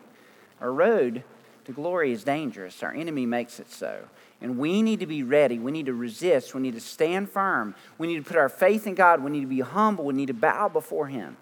Our 0.59 0.73
road 0.73 1.23
to 1.65 1.71
glory 1.71 2.11
is 2.11 2.23
dangerous. 2.23 2.81
Our 2.81 2.93
enemy 2.93 3.25
makes 3.25 3.59
it 3.59 3.71
so. 3.71 4.01
And 4.41 4.57
we 4.57 4.81
need 4.81 5.01
to 5.01 5.05
be 5.05 5.21
ready. 5.21 5.59
We 5.59 5.71
need 5.71 5.85
to 5.85 5.93
resist. 5.93 6.55
We 6.55 6.61
need 6.61 6.73
to 6.73 6.79
stand 6.79 7.29
firm. 7.29 7.75
We 7.97 8.07
need 8.07 8.17
to 8.17 8.23
put 8.23 8.37
our 8.37 8.49
faith 8.49 8.87
in 8.87 8.95
God. 8.95 9.23
We 9.23 9.31
need 9.31 9.41
to 9.41 9.47
be 9.47 9.59
humble. 9.59 10.05
We 10.05 10.13
need 10.13 10.27
to 10.27 10.33
bow 10.33 10.69
before 10.69 11.07
Him. 11.07 11.37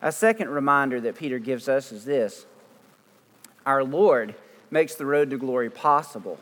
A 0.00 0.12
second 0.12 0.50
reminder 0.50 1.00
that 1.00 1.16
Peter 1.16 1.38
gives 1.38 1.68
us 1.68 1.90
is 1.90 2.04
this 2.04 2.46
Our 3.64 3.82
Lord 3.82 4.34
makes 4.70 4.94
the 4.94 5.06
road 5.06 5.30
to 5.30 5.38
glory 5.38 5.70
possible. 5.70 6.38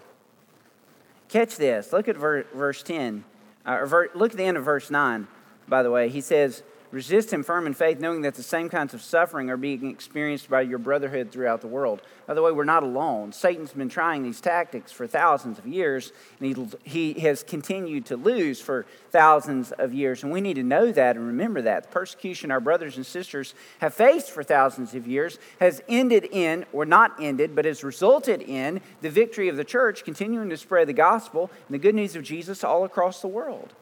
Catch 1.29 1.57
this. 1.57 1.93
Look 1.93 2.09
at 2.09 2.17
verse 2.17 2.83
10. 2.83 3.25
Uh, 3.65 3.87
look 4.15 4.33
at 4.33 4.37
the 4.37 4.45
end 4.45 4.57
of 4.57 4.65
verse 4.65 4.91
9, 4.91 5.27
by 5.67 5.83
the 5.83 5.91
way. 5.91 6.11
He 6.11 6.21
says, 6.21 6.63
Resist 6.95 7.33
him 7.33 7.43
firm 7.43 7.67
in 7.67 7.75
faith, 7.75 7.99
knowing 7.99 8.23
that 8.23 8.35
the 8.35 8.43
same 8.45 8.69
kinds 8.69 8.95
of 8.95 9.03
suffering 9.03 9.51
are 9.51 9.57
being 9.57 9.91
experienced 9.91 10.49
by 10.49 10.61
your 10.61 10.79
brotherhood 10.79 11.33
throughout 11.33 11.61
the 11.61 11.67
world. 11.67 12.01
By 12.25 12.35
the 12.35 12.43
way, 12.43 12.53
we're 12.53 12.63
not 12.63 12.85
alone. 12.85 13.33
Satan's 13.33 13.73
been 13.73 13.89
trying 13.89 14.23
these 14.23 14.41
tactics 14.41 14.93
for 14.93 15.09
thousands 15.09 15.59
of 15.59 15.67
years, 15.67 16.13
and 16.39 16.73
he, 16.85 17.13
he 17.15 17.21
has 17.23 17.43
continued 17.43 18.07
to 18.07 18.17
lose 18.17 18.61
for 18.61 18.87
thousands 19.11 19.73
of 19.73 19.93
years. 19.93 20.23
And 20.23 20.31
we 20.31 20.41
need 20.41 20.55
to 20.55 20.63
know 20.63 20.93
that 20.93 21.17
and 21.17 21.27
remember 21.27 21.61
that. 21.63 21.83
The 21.83 21.89
persecution 21.89 22.53
our 22.53 22.61
brothers 22.61 22.97
and 22.97 23.05
sisters 23.05 23.55
have 23.81 23.93
faced 23.93 24.31
for 24.31 24.45
thousands 24.45 24.95
of 24.95 25.09
years 25.09 25.41
has 25.59 25.83
ended 25.89 26.29
in, 26.31 26.65
or 26.73 26.85
not 26.87 27.21
ended, 27.21 27.57
but 27.57 27.65
has 27.65 27.83
resulted 27.83 28.41
in 28.41 28.81
the 29.01 29.11
victory 29.11 29.49
of 29.49 29.57
the 29.57 29.65
church 29.65 30.05
continuing 30.05 30.49
to 30.49 30.57
spread 30.57 30.87
the 30.87 30.93
gospel 30.93 31.51
and 31.67 31.75
the 31.75 31.79
good 31.79 31.97
news 31.97 32.15
of 32.15 32.23
Jesus 32.23 32.63
all 32.63 32.85
across 32.85 33.21
the 33.21 33.27
world. 33.27 33.75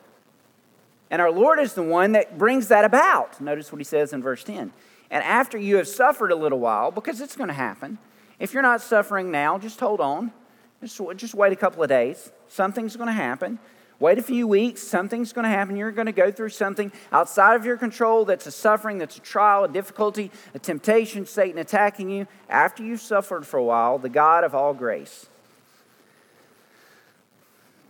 And 1.12 1.20
our 1.20 1.30
Lord 1.30 1.60
is 1.60 1.74
the 1.74 1.82
one 1.82 2.12
that 2.12 2.38
brings 2.38 2.68
that 2.68 2.86
about. 2.86 3.38
Notice 3.38 3.70
what 3.70 3.78
he 3.78 3.84
says 3.84 4.14
in 4.14 4.22
verse 4.22 4.42
10. 4.42 4.72
And 5.10 5.22
after 5.22 5.58
you 5.58 5.76
have 5.76 5.86
suffered 5.86 6.32
a 6.32 6.34
little 6.34 6.58
while, 6.58 6.90
because 6.90 7.20
it's 7.20 7.36
going 7.36 7.48
to 7.48 7.54
happen, 7.54 7.98
if 8.38 8.54
you're 8.54 8.62
not 8.62 8.80
suffering 8.80 9.30
now, 9.30 9.58
just 9.58 9.78
hold 9.78 10.00
on. 10.00 10.32
Just, 10.80 10.98
just 11.16 11.34
wait 11.34 11.52
a 11.52 11.56
couple 11.56 11.82
of 11.82 11.90
days. 11.90 12.32
Something's 12.48 12.96
going 12.96 13.08
to 13.08 13.12
happen. 13.12 13.58
Wait 14.00 14.16
a 14.16 14.22
few 14.22 14.48
weeks. 14.48 14.82
Something's 14.82 15.34
going 15.34 15.44
to 15.44 15.50
happen. 15.50 15.76
You're 15.76 15.92
going 15.92 16.06
to 16.06 16.12
go 16.12 16.32
through 16.32 16.48
something 16.48 16.90
outside 17.12 17.56
of 17.56 17.66
your 17.66 17.76
control 17.76 18.24
that's 18.24 18.46
a 18.46 18.50
suffering, 18.50 18.96
that's 18.96 19.18
a 19.18 19.20
trial, 19.20 19.64
a 19.64 19.68
difficulty, 19.68 20.30
a 20.54 20.58
temptation, 20.58 21.26
Satan 21.26 21.58
attacking 21.58 22.08
you. 22.08 22.26
After 22.48 22.82
you've 22.82 23.02
suffered 23.02 23.46
for 23.46 23.58
a 23.58 23.62
while, 23.62 23.98
the 23.98 24.08
God 24.08 24.44
of 24.44 24.54
all 24.54 24.72
grace. 24.72 25.26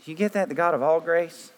Do 0.04 0.10
you 0.10 0.16
get 0.16 0.32
that? 0.32 0.48
The 0.48 0.56
God 0.56 0.74
of 0.74 0.82
all 0.82 1.00
grace? 1.00 1.52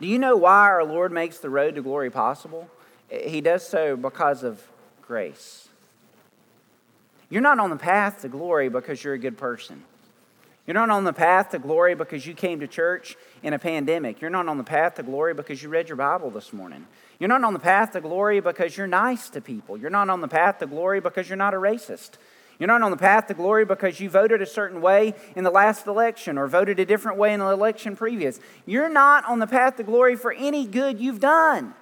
Do 0.00 0.06
you 0.06 0.18
know 0.18 0.36
why 0.36 0.68
our 0.68 0.84
Lord 0.84 1.12
makes 1.12 1.38
the 1.38 1.50
road 1.50 1.74
to 1.76 1.82
glory 1.82 2.10
possible? 2.10 2.68
He 3.08 3.40
does 3.40 3.66
so 3.66 3.96
because 3.96 4.42
of 4.42 4.62
grace. 5.00 5.68
You're 7.28 7.42
not 7.42 7.58
on 7.58 7.70
the 7.70 7.76
path 7.76 8.22
to 8.22 8.28
glory 8.28 8.68
because 8.68 9.02
you're 9.02 9.14
a 9.14 9.18
good 9.18 9.38
person. 9.38 9.82
You're 10.66 10.74
not 10.74 10.90
on 10.90 11.04
the 11.04 11.12
path 11.12 11.50
to 11.50 11.58
glory 11.58 11.94
because 11.94 12.26
you 12.26 12.34
came 12.34 12.60
to 12.60 12.66
church 12.66 13.16
in 13.42 13.52
a 13.52 13.58
pandemic. 13.58 14.20
You're 14.20 14.30
not 14.30 14.48
on 14.48 14.58
the 14.58 14.64
path 14.64 14.96
to 14.96 15.02
glory 15.02 15.32
because 15.32 15.62
you 15.62 15.68
read 15.68 15.88
your 15.88 15.96
Bible 15.96 16.30
this 16.30 16.52
morning. 16.52 16.86
You're 17.18 17.28
not 17.28 17.44
on 17.44 17.52
the 17.52 17.60
path 17.60 17.92
to 17.92 18.00
glory 18.00 18.40
because 18.40 18.76
you're 18.76 18.88
nice 18.88 19.30
to 19.30 19.40
people. 19.40 19.78
You're 19.78 19.90
not 19.90 20.10
on 20.10 20.20
the 20.20 20.28
path 20.28 20.58
to 20.58 20.66
glory 20.66 21.00
because 21.00 21.28
you're 21.28 21.36
not 21.36 21.54
a 21.54 21.58
racist. 21.58 22.12
You're 22.58 22.68
not 22.68 22.82
on 22.82 22.90
the 22.90 22.96
path 22.96 23.26
to 23.26 23.34
glory 23.34 23.64
because 23.64 24.00
you 24.00 24.08
voted 24.08 24.40
a 24.40 24.46
certain 24.46 24.80
way 24.80 25.14
in 25.34 25.44
the 25.44 25.50
last 25.50 25.86
election 25.86 26.38
or 26.38 26.46
voted 26.46 26.78
a 26.80 26.86
different 26.86 27.18
way 27.18 27.32
in 27.32 27.40
the 27.40 27.46
election 27.46 27.96
previous. 27.96 28.40
You're 28.64 28.88
not 28.88 29.24
on 29.26 29.40
the 29.40 29.46
path 29.46 29.76
to 29.76 29.82
glory 29.82 30.16
for 30.16 30.32
any 30.32 30.66
good 30.66 30.98
you've 30.98 31.20
done. 31.20 31.74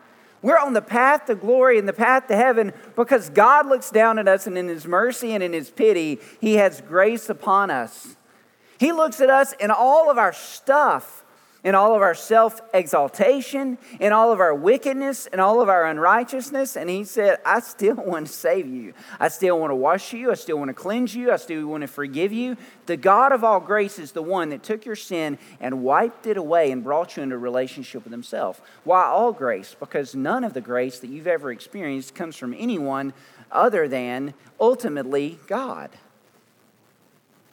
We're 0.43 0.59
on 0.59 0.75
the 0.75 0.83
path 0.83 1.27
to 1.27 1.37
glory 1.37 1.79
and 1.79 1.89
the 1.89 1.95
path 1.95 2.27
to 2.27 2.37
heaven 2.37 2.73
because 2.97 3.31
God 3.31 3.67
looks 3.67 3.91
down 3.91 4.19
at 4.19 4.29
us 4.29 4.47
and 4.47 4.59
in 4.59 4.69
His 4.69 4.87
mercy 4.87 5.33
and 5.33 5.43
in 5.43 5.53
His 5.53 5.71
pity, 5.71 6.19
He 6.41 6.55
has 6.55 6.83
grace 6.83 7.31
upon 7.31 7.71
us. 7.71 8.17
He 8.79 8.93
looks 8.93 9.21
at 9.21 9.31
us 9.31 9.55
and 9.59 9.73
all 9.73 10.11
of 10.11 10.19
our 10.19 10.33
stuff 10.33 11.24
in 11.65 11.75
all 11.75 11.97
of 11.97 12.03
our 12.03 12.15
self 12.15 12.61
exaltation, 12.75 13.79
in 13.99 14.13
all 14.13 14.31
of 14.31 14.39
our 14.39 14.55
wickedness, 14.55 15.27
in 15.27 15.41
all 15.41 15.63
of 15.63 15.71
our 15.71 15.87
unrighteousness. 15.87 16.77
And 16.77 16.91
he 16.91 17.05
said, 17.05 17.39
I 17.45 17.61
still 17.61 17.95
want 18.07 18.27
to 18.27 18.33
save 18.33 18.69
you. 18.69 18.93
I 19.19 19.29
still 19.29 19.59
want 19.59 19.71
to 19.71 19.75
wash 19.75 20.13
you. 20.13 20.31
I 20.31 20.35
still 20.35 20.59
want 20.59 20.69
to 20.69 20.75
cleanse 20.75 21.17
you. 21.17 21.33
I 21.33 21.37
still 21.37 21.67
want 21.67 21.81
to 21.81 21.89
forgive 21.89 22.33
you. 22.33 22.59
The 22.85 22.99
God 22.99 23.33
of 23.33 23.43
all 23.43 23.61
grace 23.61 23.99
is 23.99 24.13
the 24.13 24.23
one 24.23 24.51
that 24.51 24.63
took 24.63 24.85
your 24.85 24.95
sin 24.95 25.39
and 25.59 25.83
wiped 25.83 26.27
it 26.27 26.37
away 26.37 26.71
and 26.71 26.85
brought 26.85 27.17
you 27.17 27.23
into 27.23 27.39
relationship 27.39 28.05
with 28.05 28.13
himself. 28.13 28.61
Why 28.85 29.05
all 29.05 29.33
grace? 29.33 29.75
Because 29.81 30.15
none 30.15 30.45
of 30.45 30.53
the 30.53 30.61
grace 30.61 30.99
that 30.99 31.09
you've 31.09 31.27
ever 31.27 31.51
experienced 31.51 32.15
comes 32.15 32.37
from 32.37 32.55
anyone 32.57 33.15
other 33.51 33.89
than 33.89 34.35
ultimately 34.61 35.39
God. 35.47 35.91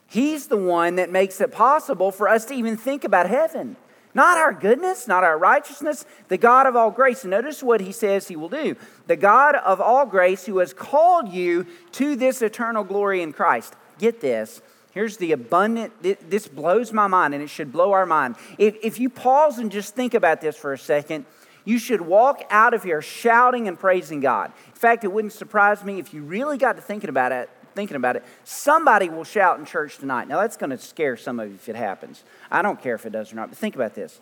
He's 0.08 0.48
the 0.48 0.58
one 0.58 0.98
that 0.98 1.10
makes 1.10 1.40
it 1.40 1.54
possible 1.54 2.12
for 2.12 2.28
us 2.28 2.44
to 2.46 2.54
even 2.54 2.76
think 2.76 3.06
about 3.06 3.30
heaven. 3.30 3.78
Not 4.14 4.38
our 4.38 4.52
goodness, 4.52 5.08
not 5.08 5.24
our 5.24 5.38
righteousness, 5.38 6.06
the 6.28 6.38
God 6.38 6.68
of 6.68 6.76
all 6.76 6.92
grace. 6.92 7.24
Notice 7.24 7.64
what 7.64 7.82
he 7.82 7.92
says 7.92 8.28
he 8.28 8.36
will 8.36 8.50
do. 8.50 8.76
The 9.08 9.16
God 9.16 9.56
of 9.56 9.80
all 9.80 10.06
grace 10.06 10.46
who 10.46 10.58
has 10.58 10.74
called 10.74 11.30
you 11.30 11.66
to 11.94 12.16
this 12.16 12.42
eternal 12.42 12.84
glory 12.84 13.22
in 13.22 13.32
Christ. 13.32 13.74
Get 14.00 14.20
this. 14.20 14.62
Here's 14.92 15.16
the 15.16 15.32
abundant, 15.32 15.94
this 16.02 16.50
blows 16.50 16.92
my 16.92 17.08
mind 17.08 17.34
and 17.34 17.42
it 17.42 17.50
should 17.50 17.72
blow 17.72 17.94
our 17.94 18.06
mind. 18.06 18.36
If, 18.58 18.76
if 18.84 19.00
you 19.00 19.10
pause 19.10 19.58
and 19.58 19.72
just 19.72 19.96
think 19.96 20.14
about 20.14 20.42
this 20.42 20.58
for 20.58 20.74
a 20.74 20.78
second, 20.78 21.26
you 21.64 21.80
should 21.80 22.02
walk 22.02 22.44
out 22.50 22.74
of 22.74 22.84
here 22.84 23.02
shouting 23.02 23.70
and 23.70 23.80
praising 23.80 24.20
God. 24.20 24.52
In 24.68 24.74
fact, 24.74 25.06
it 25.06 25.12
wouldn't 25.14 25.32
surprise 25.32 25.86
me 25.86 26.00
if 26.00 26.14
you 26.14 26.24
really 26.24 26.58
got 26.58 26.76
to 26.76 26.82
thinking 26.82 27.10
about 27.10 27.32
it 27.32 27.50
thinking 27.74 27.96
about 27.96 28.16
it, 28.16 28.24
somebody 28.44 29.10
will 29.10 29.24
shout 29.24 29.60
in 29.60 29.66
church 29.66 29.98
tonight. 29.98 30.28
Now, 30.28 30.42
that's 30.42 30.58
going 30.58 30.70
to 30.72 30.78
scare 30.78 31.18
some 31.18 31.40
of 31.40 31.50
you 31.50 31.56
if 31.56 31.70
it 31.70 31.76
happens. 31.76 32.24
I 32.52 32.62
don't 32.62 32.82
care 32.82 32.96
if 32.96 33.06
it 33.06 33.12
does 33.12 33.32
or 33.32 33.36
not, 33.36 33.50
but 33.50 33.58
think 33.58 33.76
about 33.76 33.96
this. 33.96 34.20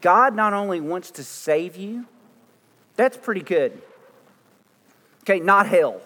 God 0.00 0.34
not 0.34 0.52
only 0.52 0.80
wants 0.80 1.10
to 1.12 1.24
save 1.24 1.76
you, 1.76 2.06
that's 2.96 3.16
pretty 3.16 3.40
good. 3.40 3.80
Okay, 5.22 5.40
not 5.40 5.66
hell. 5.66 6.00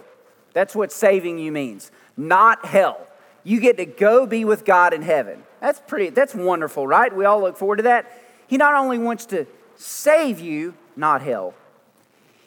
That's 0.55 0.75
what 0.75 0.93
saving 0.93 1.39
you 1.39 1.53
means. 1.53 1.91
Not 2.17 2.65
hell. 2.65 3.07
You 3.45 3.61
get 3.61 3.77
to 3.77 3.87
go 3.87 4.27
be 4.27 4.45
with 4.45 4.65
God 4.65 4.95
in 4.95 5.03
heaven. 5.03 5.43
That's 5.61 5.81
pretty, 5.81 6.11
that's 6.11 6.35
wonderful, 6.35 6.87
right? 6.87 7.15
We 7.15 7.25
all 7.25 7.41
look 7.41 7.57
forward 7.57 7.77
to 7.77 7.83
that. 7.85 8.11
He 8.47 8.57
not 8.57 8.75
only 8.75 8.99
wants 8.99 9.27
to 9.27 9.47
save 9.77 10.41
you, 10.41 10.75
not 10.97 11.23
hell, 11.23 11.55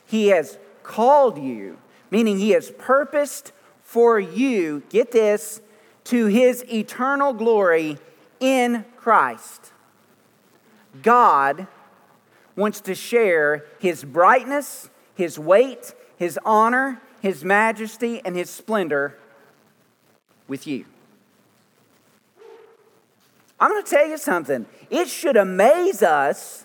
He 0.06 0.28
has 0.28 0.58
called 0.84 1.38
you, 1.38 1.78
meaning 2.12 2.38
He 2.38 2.52
has 2.52 2.72
purposed 2.78 3.52
for 3.84 4.20
you, 4.20 4.84
get 4.90 5.12
this, 5.12 5.62
to 6.06 6.28
his 6.28 6.64
eternal 6.72 7.34
glory 7.34 7.98
in 8.40 8.86
Christ. 8.98 9.72
God 11.02 11.68
wants 12.56 12.82
to 12.82 12.96
share 12.96 13.66
his 13.80 14.04
brightness, 14.04 14.90
his 15.14 15.38
weight, 15.38 15.94
his 16.18 16.40
honor, 16.46 17.02
his 17.22 17.44
majesty, 17.44 18.22
and 18.24 18.36
his 18.36 18.50
splendor 18.50 19.18
with 20.48 20.66
you. 20.68 20.86
I'm 23.60 23.72
going 23.72 23.84
to 23.84 23.90
tell 23.90 24.08
you 24.08 24.18
something. 24.18 24.66
It 24.90 25.08
should 25.08 25.38
amaze 25.38 26.04
us 26.04 26.65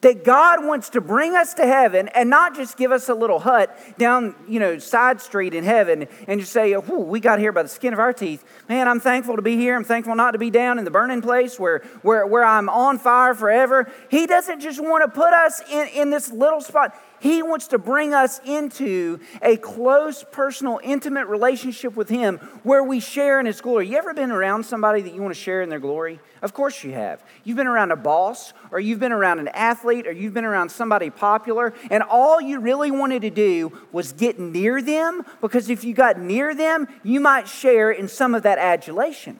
that 0.00 0.24
God 0.24 0.64
wants 0.64 0.90
to 0.90 1.00
bring 1.00 1.34
us 1.36 1.54
to 1.54 1.66
heaven 1.66 2.08
and 2.08 2.30
not 2.30 2.56
just 2.56 2.76
give 2.76 2.90
us 2.90 3.08
a 3.08 3.14
little 3.14 3.38
hut 3.38 3.76
down, 3.98 4.34
you 4.48 4.58
know, 4.58 4.78
side 4.78 5.20
street 5.20 5.54
in 5.54 5.64
heaven 5.64 6.08
and 6.26 6.40
just 6.40 6.52
say, 6.52 6.74
oh, 6.74 7.00
we 7.00 7.20
got 7.20 7.38
here 7.38 7.52
by 7.52 7.62
the 7.62 7.68
skin 7.68 7.92
of 7.92 7.98
our 7.98 8.12
teeth. 8.12 8.44
Man, 8.68 8.88
I'm 8.88 9.00
thankful 9.00 9.36
to 9.36 9.42
be 9.42 9.56
here. 9.56 9.76
I'm 9.76 9.84
thankful 9.84 10.14
not 10.14 10.32
to 10.32 10.38
be 10.38 10.50
down 10.50 10.78
in 10.78 10.84
the 10.84 10.90
burning 10.90 11.20
place 11.20 11.58
where, 11.58 11.80
where, 12.02 12.26
where 12.26 12.44
I'm 12.44 12.68
on 12.68 12.98
fire 12.98 13.34
forever. 13.34 13.90
He 14.10 14.26
doesn't 14.26 14.60
just 14.60 14.80
want 14.80 15.04
to 15.04 15.10
put 15.10 15.32
us 15.34 15.60
in, 15.70 15.88
in 15.88 16.10
this 16.10 16.30
little 16.32 16.60
spot. 16.60 16.94
He 17.20 17.42
wants 17.42 17.68
to 17.68 17.78
bring 17.78 18.14
us 18.14 18.40
into 18.44 19.20
a 19.42 19.58
close, 19.58 20.24
personal, 20.32 20.80
intimate 20.82 21.26
relationship 21.26 21.94
with 21.94 22.08
Him 22.08 22.38
where 22.62 22.82
we 22.82 22.98
share 22.98 23.38
in 23.38 23.46
His 23.46 23.60
glory. 23.60 23.88
You 23.88 23.98
ever 23.98 24.14
been 24.14 24.30
around 24.30 24.64
somebody 24.64 25.02
that 25.02 25.14
you 25.14 25.20
want 25.20 25.34
to 25.34 25.40
share 25.40 25.60
in 25.60 25.68
their 25.68 25.78
glory? 25.78 26.18
Of 26.40 26.54
course 26.54 26.82
you 26.82 26.92
have. 26.92 27.22
You've 27.44 27.58
been 27.58 27.66
around 27.66 27.92
a 27.92 27.96
boss, 27.96 28.54
or 28.70 28.80
you've 28.80 29.00
been 29.00 29.12
around 29.12 29.38
an 29.38 29.48
athlete, 29.48 30.06
or 30.06 30.12
you've 30.12 30.32
been 30.32 30.46
around 30.46 30.70
somebody 30.70 31.10
popular, 31.10 31.74
and 31.90 32.02
all 32.02 32.40
you 32.40 32.58
really 32.58 32.90
wanted 32.90 33.20
to 33.22 33.30
do 33.30 33.78
was 33.92 34.12
get 34.12 34.38
near 34.38 34.80
them 34.80 35.22
because 35.42 35.68
if 35.68 35.84
you 35.84 35.92
got 35.92 36.18
near 36.18 36.54
them, 36.54 36.88
you 37.02 37.20
might 37.20 37.46
share 37.46 37.90
in 37.90 38.08
some 38.08 38.34
of 38.34 38.44
that 38.44 38.58
adulation. 38.58 39.38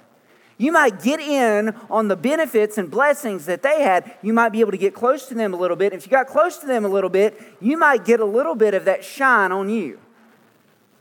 You 0.60 0.72
might 0.72 1.02
get 1.02 1.20
in 1.20 1.74
on 1.88 2.08
the 2.08 2.16
benefits 2.16 2.76
and 2.76 2.90
blessings 2.90 3.46
that 3.46 3.62
they 3.62 3.80
had. 3.80 4.14
You 4.20 4.34
might 4.34 4.50
be 4.50 4.60
able 4.60 4.72
to 4.72 4.76
get 4.76 4.92
close 4.92 5.24
to 5.28 5.34
them 5.34 5.54
a 5.54 5.56
little 5.56 5.74
bit. 5.74 5.94
If 5.94 6.04
you 6.04 6.10
got 6.10 6.26
close 6.26 6.58
to 6.58 6.66
them 6.66 6.84
a 6.84 6.88
little 6.88 7.08
bit, 7.08 7.40
you 7.62 7.78
might 7.78 8.04
get 8.04 8.20
a 8.20 8.26
little 8.26 8.54
bit 8.54 8.74
of 8.74 8.84
that 8.84 9.02
shine 9.02 9.52
on 9.52 9.70
you. 9.70 9.98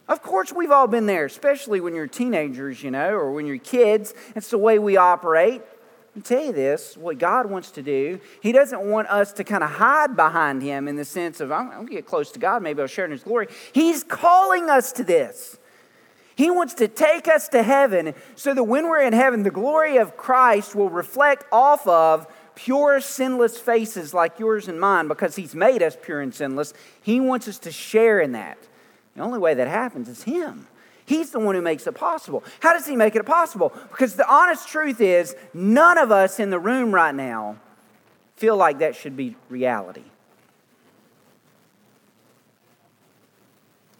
Of 0.07 0.23
course, 0.23 0.53
we've 0.53 0.71
all 0.71 0.87
been 0.87 1.07
there, 1.07 1.25
especially 1.25 1.81
when 1.81 1.93
you're 1.93 2.07
teenagers, 2.07 2.81
you 2.81 2.89
know, 2.89 3.09
or 3.09 3.33
when 3.33 3.45
you're 3.45 3.57
kids. 3.57 4.13
It's 4.33 4.49
the 4.49 4.57
way 4.57 4.79
we 4.79 4.95
operate. 4.95 5.61
I 6.15 6.21
tell 6.21 6.41
you 6.41 6.53
this 6.53 6.95
what 6.95 7.17
God 7.17 7.47
wants 7.47 7.71
to 7.71 7.81
do, 7.81 8.21
He 8.41 8.53
doesn't 8.53 8.79
want 8.79 9.09
us 9.09 9.33
to 9.33 9.43
kind 9.43 9.61
of 9.61 9.71
hide 9.71 10.15
behind 10.15 10.61
Him 10.61 10.87
in 10.87 10.95
the 10.95 11.03
sense 11.03 11.41
of, 11.41 11.51
I'm, 11.51 11.69
going 11.69 11.85
to 11.85 11.93
get 11.93 12.05
close 12.05 12.31
to 12.31 12.39
God, 12.39 12.63
maybe 12.63 12.81
I'll 12.81 12.87
share 12.87 13.03
in 13.03 13.11
His 13.11 13.23
glory. 13.23 13.49
He's 13.73 14.05
calling 14.05 14.69
us 14.69 14.93
to 14.93 15.03
this. 15.03 15.58
He 16.39 16.49
wants 16.49 16.75
to 16.75 16.87
take 16.87 17.27
us 17.27 17.49
to 17.49 17.61
heaven 17.61 18.13
so 18.37 18.53
that 18.53 18.63
when 18.63 18.87
we're 18.87 19.01
in 19.01 19.11
heaven, 19.11 19.43
the 19.43 19.51
glory 19.51 19.97
of 19.97 20.15
Christ 20.15 20.73
will 20.73 20.89
reflect 20.89 21.43
off 21.51 21.85
of 21.85 22.33
pure, 22.55 23.01
sinless 23.01 23.57
faces 23.57 24.13
like 24.13 24.39
yours 24.39 24.69
and 24.69 24.79
mine 24.79 25.09
because 25.09 25.35
He's 25.35 25.53
made 25.53 25.83
us 25.83 25.97
pure 26.01 26.21
and 26.21 26.33
sinless. 26.33 26.73
He 27.01 27.19
wants 27.19 27.49
us 27.49 27.59
to 27.59 27.73
share 27.73 28.21
in 28.21 28.31
that. 28.31 28.57
The 29.17 29.21
only 29.21 29.37
way 29.37 29.53
that 29.53 29.67
happens 29.67 30.07
is 30.07 30.23
Him. 30.23 30.69
He's 31.05 31.31
the 31.31 31.41
one 31.41 31.55
who 31.55 31.61
makes 31.61 31.85
it 31.87 31.95
possible. 31.95 32.41
How 32.61 32.71
does 32.71 32.87
He 32.87 32.95
make 32.95 33.17
it 33.17 33.25
possible? 33.25 33.73
Because 33.89 34.15
the 34.15 34.31
honest 34.31 34.69
truth 34.69 35.01
is, 35.01 35.35
none 35.53 35.97
of 35.97 36.09
us 36.09 36.39
in 36.39 36.51
the 36.51 36.59
room 36.59 36.95
right 36.95 37.13
now 37.13 37.57
feel 38.37 38.55
like 38.55 38.79
that 38.79 38.95
should 38.95 39.17
be 39.17 39.35
reality. 39.49 40.05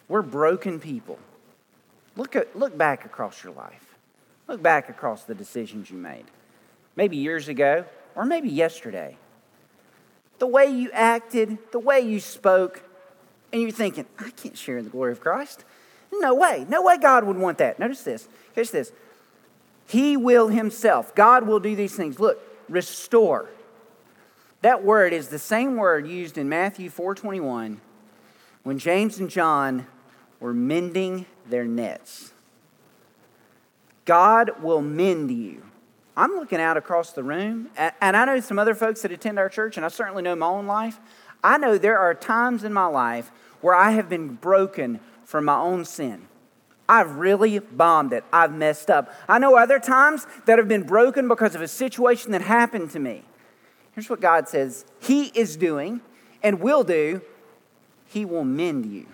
We're 0.08 0.22
broken 0.22 0.80
people. 0.80 1.20
Look, 2.20 2.36
at, 2.36 2.54
look 2.54 2.78
back 2.78 3.06
across 3.06 3.46
your 3.46 3.54
life. 3.54 3.96
Look 4.50 4.62
back 4.62 4.90
across 4.90 5.24
the 5.24 5.34
decisions 5.34 5.90
you 5.90 5.98
made. 5.98 6.26
Maybe 6.98 7.16
years 7.16 7.48
ago, 7.48 7.86
or 8.14 8.26
maybe 8.26 8.50
yesterday. 8.50 9.16
The 10.38 10.48
way 10.48 10.66
you 10.66 10.92
acted, 10.92 11.58
the 11.72 11.80
way 11.80 12.02
you 12.02 12.20
spoke, 12.20 12.84
and 13.54 13.62
you're 13.62 13.72
thinking, 13.72 14.06
I 14.20 14.32
can't 14.32 14.58
share 14.58 14.78
in 14.78 14.84
the 14.84 14.92
glory 14.92 15.14
of 15.14 15.22
Christ. 15.22 15.64
No 16.12 16.36
way. 16.36 16.66
No 16.68 16.84
way 16.84 16.98
God 16.98 17.24
would 17.24 17.38
want 17.38 17.58
that. 17.60 17.80
Notice 17.80 18.04
this. 18.04 18.28
Catch 18.54 18.72
this. 18.72 18.92
He 19.88 20.18
will 20.18 20.50
himself. 20.50 21.16
God 21.16 21.48
will 21.48 21.62
do 21.62 21.74
these 21.74 21.96
things. 21.96 22.20
Look, 22.20 22.38
restore. 22.68 23.50
That 24.62 24.84
word 24.84 25.14
is 25.14 25.30
the 25.30 25.40
same 25.40 25.78
word 25.78 26.06
used 26.06 26.38
in 26.38 26.50
Matthew 26.50 26.90
4:21 26.90 27.80
when 28.64 28.78
James 28.78 29.20
and 29.20 29.30
John 29.30 29.88
were 30.42 30.54
mending 30.54 31.26
their 31.50 31.66
nets. 31.66 32.34
God 34.06 34.62
will 34.62 34.82
mend 34.82 35.32
you. 35.32 35.64
I'm 36.18 36.32
looking 36.32 36.60
out 36.60 36.76
across 36.78 37.12
the 37.12 37.24
room, 37.24 37.70
and 37.78 38.18
I 38.18 38.26
know 38.26 38.40
some 38.40 38.60
other 38.60 38.76
folks 38.76 39.04
that 39.04 39.12
attend 39.12 39.40
our 39.40 39.50
church, 39.50 39.78
and 39.78 39.86
I 39.86 39.90
certainly 39.90 40.22
know 40.24 40.36
my 40.36 40.48
own 40.48 40.68
life. 40.68 41.00
I 41.44 41.58
know 41.58 41.78
there 41.78 42.00
are 42.00 42.14
times 42.14 42.64
in 42.64 42.74
my 42.74 42.88
life 42.88 43.32
where 43.62 43.76
I 43.76 43.92
have 43.92 44.10
been 44.10 44.36
broken 44.36 45.00
from 45.24 45.46
my 45.46 45.58
own 45.58 45.86
sin. 45.86 46.28
I've 46.90 47.18
really 47.18 47.60
bombed 47.60 48.14
it. 48.14 48.24
I've 48.34 48.52
messed 48.52 48.90
up. 48.90 49.14
I 49.28 49.38
know 49.38 49.56
other 49.56 49.80
times 49.80 50.26
that 50.46 50.58
have 50.58 50.68
been 50.68 50.84
broken 50.84 51.28
because 51.28 51.54
of 51.54 51.62
a 51.62 51.68
situation 51.68 52.32
that 52.32 52.42
happened 52.42 52.90
to 52.92 53.00
me. 53.00 53.24
Here's 53.94 54.10
what 54.10 54.22
God 54.22 54.50
says 54.50 54.86
He 55.00 55.26
is 55.28 55.56
doing 55.56 56.02
and 56.42 56.60
will 56.60 56.84
do 56.84 57.22
He 58.08 58.26
will 58.26 58.44
mend 58.44 58.88
you. 58.88 59.06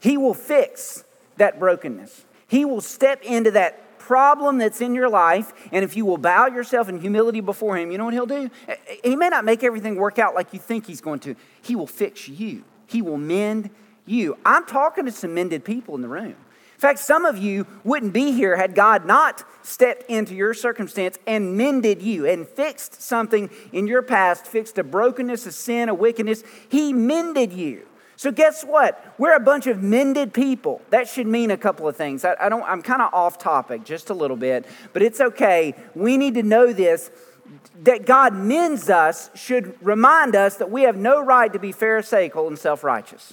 He 0.00 0.16
will 0.16 0.34
fix 0.34 1.04
that 1.36 1.58
brokenness. 1.58 2.24
He 2.48 2.64
will 2.64 2.80
step 2.80 3.22
into 3.22 3.52
that 3.52 3.98
problem 3.98 4.58
that's 4.58 4.80
in 4.80 4.94
your 4.94 5.08
life, 5.08 5.52
and 5.70 5.84
if 5.84 5.96
you 5.96 6.04
will 6.04 6.18
bow 6.18 6.48
yourself 6.48 6.88
in 6.88 7.00
humility 7.00 7.40
before 7.40 7.76
Him, 7.76 7.92
you 7.92 7.98
know 7.98 8.06
what 8.06 8.14
He'll 8.14 8.26
do? 8.26 8.50
He 9.04 9.14
may 9.14 9.28
not 9.28 9.44
make 9.44 9.62
everything 9.62 9.94
work 9.94 10.18
out 10.18 10.34
like 10.34 10.52
you 10.52 10.58
think 10.58 10.86
He's 10.86 11.00
going 11.00 11.20
to. 11.20 11.36
He 11.62 11.76
will 11.76 11.86
fix 11.86 12.28
you, 12.28 12.64
He 12.86 13.02
will 13.02 13.18
mend 13.18 13.70
you. 14.06 14.36
I'm 14.44 14.66
talking 14.66 15.04
to 15.04 15.12
some 15.12 15.34
mended 15.34 15.64
people 15.64 15.94
in 15.94 16.02
the 16.02 16.08
room. 16.08 16.34
In 16.80 16.80
fact, 16.80 16.98
some 16.98 17.26
of 17.26 17.36
you 17.36 17.66
wouldn't 17.84 18.14
be 18.14 18.32
here 18.32 18.56
had 18.56 18.74
God 18.74 19.04
not 19.04 19.44
stepped 19.62 20.10
into 20.10 20.34
your 20.34 20.54
circumstance 20.54 21.18
and 21.26 21.54
mended 21.54 22.00
you 22.00 22.26
and 22.26 22.48
fixed 22.48 23.02
something 23.02 23.50
in 23.70 23.86
your 23.86 24.00
past, 24.00 24.46
fixed 24.46 24.78
a 24.78 24.82
brokenness, 24.82 25.44
a 25.44 25.52
sin, 25.52 25.90
a 25.90 25.94
wickedness. 25.94 26.42
He 26.70 26.94
mended 26.94 27.52
you 27.52 27.86
So 28.20 28.30
guess 28.30 28.64
what? 28.64 29.14
We're 29.16 29.34
a 29.34 29.40
bunch 29.40 29.66
of 29.66 29.82
mended 29.82 30.34
people. 30.34 30.82
That 30.90 31.08
should 31.08 31.26
mean 31.26 31.50
a 31.50 31.56
couple 31.56 31.88
of 31.88 31.96
things. 31.96 32.22
I, 32.22 32.36
I 32.38 32.50
don't. 32.50 32.62
I'm 32.64 32.82
kind 32.82 33.00
of 33.00 33.14
off 33.14 33.38
topic 33.38 33.82
just 33.82 34.10
a 34.10 34.14
little 34.14 34.36
bit, 34.36 34.66
but 34.92 35.00
it's 35.00 35.22
okay. 35.22 35.74
We 35.94 36.18
need 36.18 36.34
to 36.34 36.42
know 36.42 36.70
this. 36.74 37.10
That 37.84 38.04
God 38.04 38.34
mends 38.34 38.90
us 38.90 39.30
should 39.34 39.74
remind 39.82 40.36
us 40.36 40.56
that 40.56 40.70
we 40.70 40.82
have 40.82 40.98
no 40.98 41.24
right 41.24 41.50
to 41.50 41.58
be 41.58 41.72
pharisaical 41.72 42.46
and 42.46 42.58
self 42.58 42.84
righteous. 42.84 43.32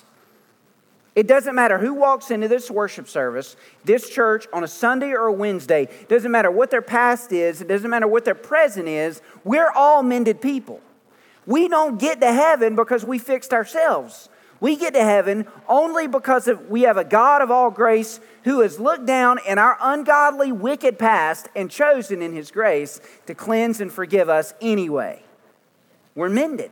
It 1.15 1.27
doesn't 1.27 1.53
matter 1.53 1.79
who 1.79 1.93
walks 1.93 2.31
into 2.31 2.47
this 2.47 2.71
worship 2.71 3.09
service, 3.09 3.57
this 3.83 4.09
church 4.09 4.47
on 4.53 4.63
a 4.63 4.69
Sunday 4.69 5.11
or 5.11 5.25
a 5.25 5.33
Wednesday. 5.33 5.83
It 5.83 6.07
doesn't 6.07 6.31
matter 6.31 6.49
what 6.49 6.71
their 6.71 6.81
past 6.81 7.33
is. 7.33 7.59
It 7.59 7.67
doesn't 7.67 7.89
matter 7.89 8.07
what 8.07 8.23
their 8.23 8.35
present 8.35 8.87
is. 8.87 9.21
We're 9.43 9.69
all 9.69 10.01
mended 10.01 10.39
people. 10.39 10.79
We 11.45 11.67
don't 11.67 11.99
get 11.99 12.21
to 12.21 12.31
heaven 12.31 12.77
because 12.77 13.03
we 13.03 13.19
fixed 13.19 13.51
ourselves. 13.51 14.29
We 14.59 14.75
get 14.75 14.93
to 14.95 15.03
heaven 15.03 15.45
only 15.67 16.07
because 16.07 16.47
of, 16.47 16.69
we 16.69 16.81
have 16.83 16.97
a 16.97 17.03
God 17.03 17.41
of 17.41 17.51
all 17.51 17.69
grace 17.69 18.19
who 18.43 18.61
has 18.61 18.79
looked 18.79 19.05
down 19.05 19.39
in 19.45 19.59
our 19.59 19.77
ungodly, 19.79 20.51
wicked 20.51 20.97
past 20.97 21.47
and 21.55 21.69
chosen 21.69 22.21
in 22.21 22.33
his 22.33 22.49
grace 22.49 22.99
to 23.27 23.35
cleanse 23.35 23.81
and 23.81 23.91
forgive 23.91 24.29
us 24.29 24.53
anyway. 24.59 25.21
We're 26.15 26.29
mended. 26.29 26.71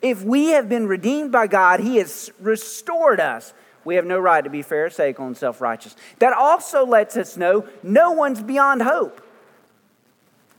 If 0.00 0.22
we 0.22 0.48
have 0.48 0.68
been 0.68 0.86
redeemed 0.86 1.32
by 1.32 1.46
God, 1.46 1.80
he 1.80 1.96
has 1.96 2.30
restored 2.40 3.20
us. 3.20 3.52
We 3.84 3.96
have 3.96 4.04
no 4.04 4.18
right 4.18 4.42
to 4.42 4.50
be 4.50 4.62
pharisaical 4.62 5.26
and 5.26 5.36
self 5.36 5.60
righteous. 5.60 5.94
That 6.18 6.32
also 6.32 6.84
lets 6.84 7.16
us 7.16 7.36
know 7.36 7.66
no 7.82 8.12
one's 8.12 8.42
beyond 8.42 8.82
hope. 8.82 9.20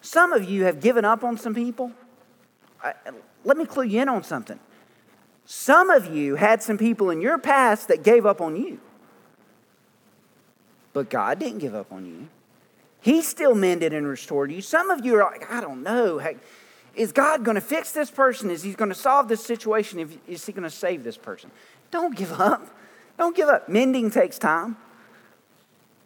Some 0.02 0.32
of 0.32 0.50
you 0.50 0.64
have 0.66 0.80
given 0.80 1.04
up 1.04 1.24
on 1.24 1.38
some 1.38 1.54
people. 1.54 1.92
let 3.44 3.58
me 3.58 3.66
clue 3.66 3.84
you 3.84 4.02
in 4.02 4.10
on 4.10 4.24
something. 4.24 4.60
Some 5.50 5.90
of 5.90 6.14
you 6.14 6.36
had 6.36 6.62
some 6.62 6.78
people 6.78 7.10
in 7.10 7.22
your 7.22 7.38
past 7.38 7.88
that 7.88 8.04
gave 8.04 8.26
up 8.26 8.42
on 8.42 8.58
you. 8.58 8.82
But 10.92 11.10
God 11.10 11.40
didn't 11.40 11.60
give 11.60 11.74
up 11.74 11.90
on 11.90 12.06
you. 12.06 12.28
He 13.00 13.22
still 13.22 13.56
mended 13.56 13.94
and 13.94 14.06
restored 14.06 14.52
you. 14.52 14.62
Some 14.62 14.90
of 14.90 15.06
you 15.06 15.16
are 15.16 15.24
like, 15.24 15.50
I 15.50 15.62
don't 15.62 15.84
know. 15.84 16.22
Is 16.96 17.14
God 17.14 17.46
going 17.46 17.56
to 17.56 17.62
fix 17.62 17.94
this 17.94 18.12
person? 18.12 18.52
Is 18.52 18.62
He 18.62 18.74
going 18.74 18.90
to 18.90 18.96
solve 18.96 19.30
this 19.30 19.42
situation? 19.42 20.20
Is 20.28 20.46
He 20.46 20.52
going 20.52 20.64
to 20.64 20.70
save 20.70 21.06
this 21.06 21.16
person? 21.16 21.50
Don't 21.92 22.14
give 22.14 22.34
up. 22.34 22.68
Don't 23.18 23.34
give 23.34 23.48
up. 23.48 23.70
Mending 23.70 24.12
takes 24.12 24.38
time. 24.38 24.76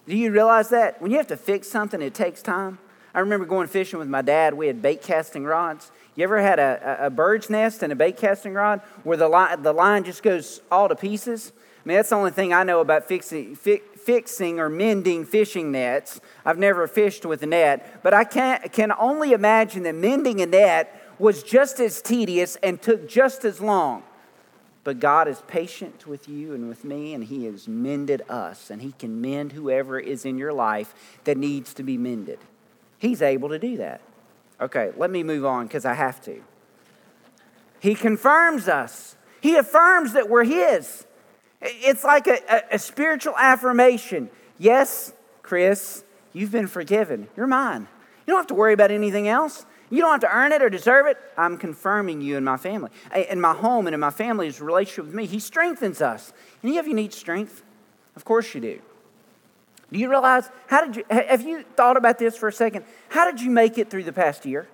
Do 0.07 0.15
you 0.15 0.31
realize 0.31 0.69
that? 0.69 1.01
When 1.01 1.09
you 1.09 1.17
have 1.17 1.27
to 1.27 1.37
fix 1.37 1.67
something, 1.67 1.99
it 1.99 2.13
takes 2.13 2.43
time. 2.43 2.77
I 3.13 3.19
remember 3.19 3.45
going 3.45 3.67
fishing 3.67 3.99
with 3.99 4.07
my 4.07 4.21
dad. 4.21 4.53
We 4.53 4.67
had 4.67 4.81
bait 4.81 5.01
casting 5.01 5.43
rods. 5.43 5.91
You 6.15 6.23
ever 6.23 6.41
had 6.41 6.59
a, 6.59 7.05
a, 7.05 7.09
bird's 7.09 7.49
nest 7.49 7.83
and 7.83 7.91
a 7.91 7.95
bait 7.95 8.17
casting 8.17 8.53
rod 8.53 8.79
where 9.03 9.17
the 9.17 9.27
line, 9.27 9.61
the 9.63 9.73
line 9.73 10.03
just 10.03 10.23
goes 10.23 10.61
all 10.71 10.87
to 10.87 10.95
pieces? 10.95 11.51
I 11.83 11.87
mean, 11.87 11.97
that's 11.97 12.09
the 12.09 12.15
only 12.15 12.31
thing 12.31 12.53
I 12.53 12.63
know 12.63 12.79
about 12.79 13.07
fixing, 13.07 13.55
fi- 13.55 13.81
fixing 13.95 14.59
or 14.59 14.69
mending 14.69 15.25
fishing 15.25 15.71
nets. 15.71 16.21
I've 16.45 16.57
never 16.57 16.87
fished 16.87 17.25
with 17.25 17.43
a 17.43 17.47
net, 17.47 18.01
but 18.03 18.13
I 18.13 18.23
can, 18.23 18.61
can 18.71 18.91
only 18.97 19.31
imagine 19.31 19.83
that 19.83 19.95
mending 19.95 20.41
a 20.41 20.45
net 20.45 21.15
was 21.17 21.43
just 21.43 21.79
as 21.79 22.01
tedious 22.01 22.55
and 22.57 22.81
took 22.81 23.09
just 23.09 23.45
as 23.45 23.59
long. 23.61 24.03
But 24.83 24.99
God 24.99 25.27
is 25.27 25.41
patient 25.47 26.07
with 26.07 26.27
you 26.27 26.53
and 26.53 26.67
with 26.67 26.83
me, 26.83 27.13
and 27.13 27.23
He 27.23 27.45
has 27.45 27.67
mended 27.67 28.23
us, 28.29 28.69
and 28.69 28.81
He 28.81 28.93
can 28.93 29.21
mend 29.21 29.51
whoever 29.51 29.99
is 29.99 30.25
in 30.25 30.37
your 30.37 30.53
life 30.53 30.93
that 31.25 31.37
needs 31.37 31.73
to 31.75 31.83
be 31.83 31.97
mended. 31.97 32.39
He's 33.01 33.23
able 33.23 33.49
to 33.49 33.57
do 33.57 33.77
that. 33.77 33.99
Okay, 34.61 34.91
let 34.95 35.09
me 35.09 35.23
move 35.23 35.43
on 35.43 35.65
because 35.65 35.85
I 35.85 35.95
have 35.95 36.21
to. 36.25 36.39
He 37.79 37.95
confirms 37.95 38.67
us, 38.67 39.15
He 39.41 39.55
affirms 39.55 40.13
that 40.13 40.29
we're 40.29 40.43
His. 40.43 41.07
It's 41.63 42.03
like 42.03 42.27
a, 42.27 42.37
a, 42.47 42.75
a 42.75 42.79
spiritual 42.79 43.33
affirmation. 43.37 44.29
Yes, 44.59 45.13
Chris, 45.41 46.03
you've 46.31 46.51
been 46.51 46.67
forgiven. 46.67 47.27
You're 47.35 47.47
mine. 47.47 47.87
You 48.27 48.33
don't 48.33 48.39
have 48.39 48.47
to 48.47 48.53
worry 48.53 48.73
about 48.73 48.91
anything 48.91 49.27
else. 49.27 49.65
You 49.89 50.01
don't 50.01 50.11
have 50.11 50.21
to 50.21 50.31
earn 50.31 50.51
it 50.51 50.61
or 50.61 50.69
deserve 50.69 51.07
it. 51.07 51.17
I'm 51.35 51.57
confirming 51.57 52.21
you 52.21 52.37
in 52.37 52.43
my 52.43 52.57
family, 52.57 52.91
in 53.29 53.41
my 53.41 53.55
home, 53.55 53.87
and 53.87 53.95
in 53.95 53.99
my 53.99 54.11
family's 54.11 54.61
relationship 54.61 55.05
with 55.05 55.15
me. 55.15 55.25
He 55.25 55.39
strengthens 55.39 56.01
us. 56.03 56.33
Any 56.63 56.77
of 56.77 56.85
you 56.85 56.93
need 56.93 57.13
strength? 57.13 57.63
Of 58.15 58.25
course 58.25 58.53
you 58.53 58.61
do. 58.61 58.81
Do 59.91 59.99
you 59.99 60.09
realize, 60.09 60.49
how 60.67 60.85
did 60.85 60.95
you, 60.95 61.05
have 61.09 61.41
you 61.41 61.63
thought 61.75 61.97
about 61.97 62.17
this 62.17 62.37
for 62.37 62.47
a 62.47 62.53
second? 62.53 62.85
How 63.09 63.29
did 63.29 63.41
you 63.41 63.49
make 63.49 63.77
it 63.77 63.89
through 63.89 64.03
the 64.03 64.13
past 64.13 64.45
year? 64.45 64.67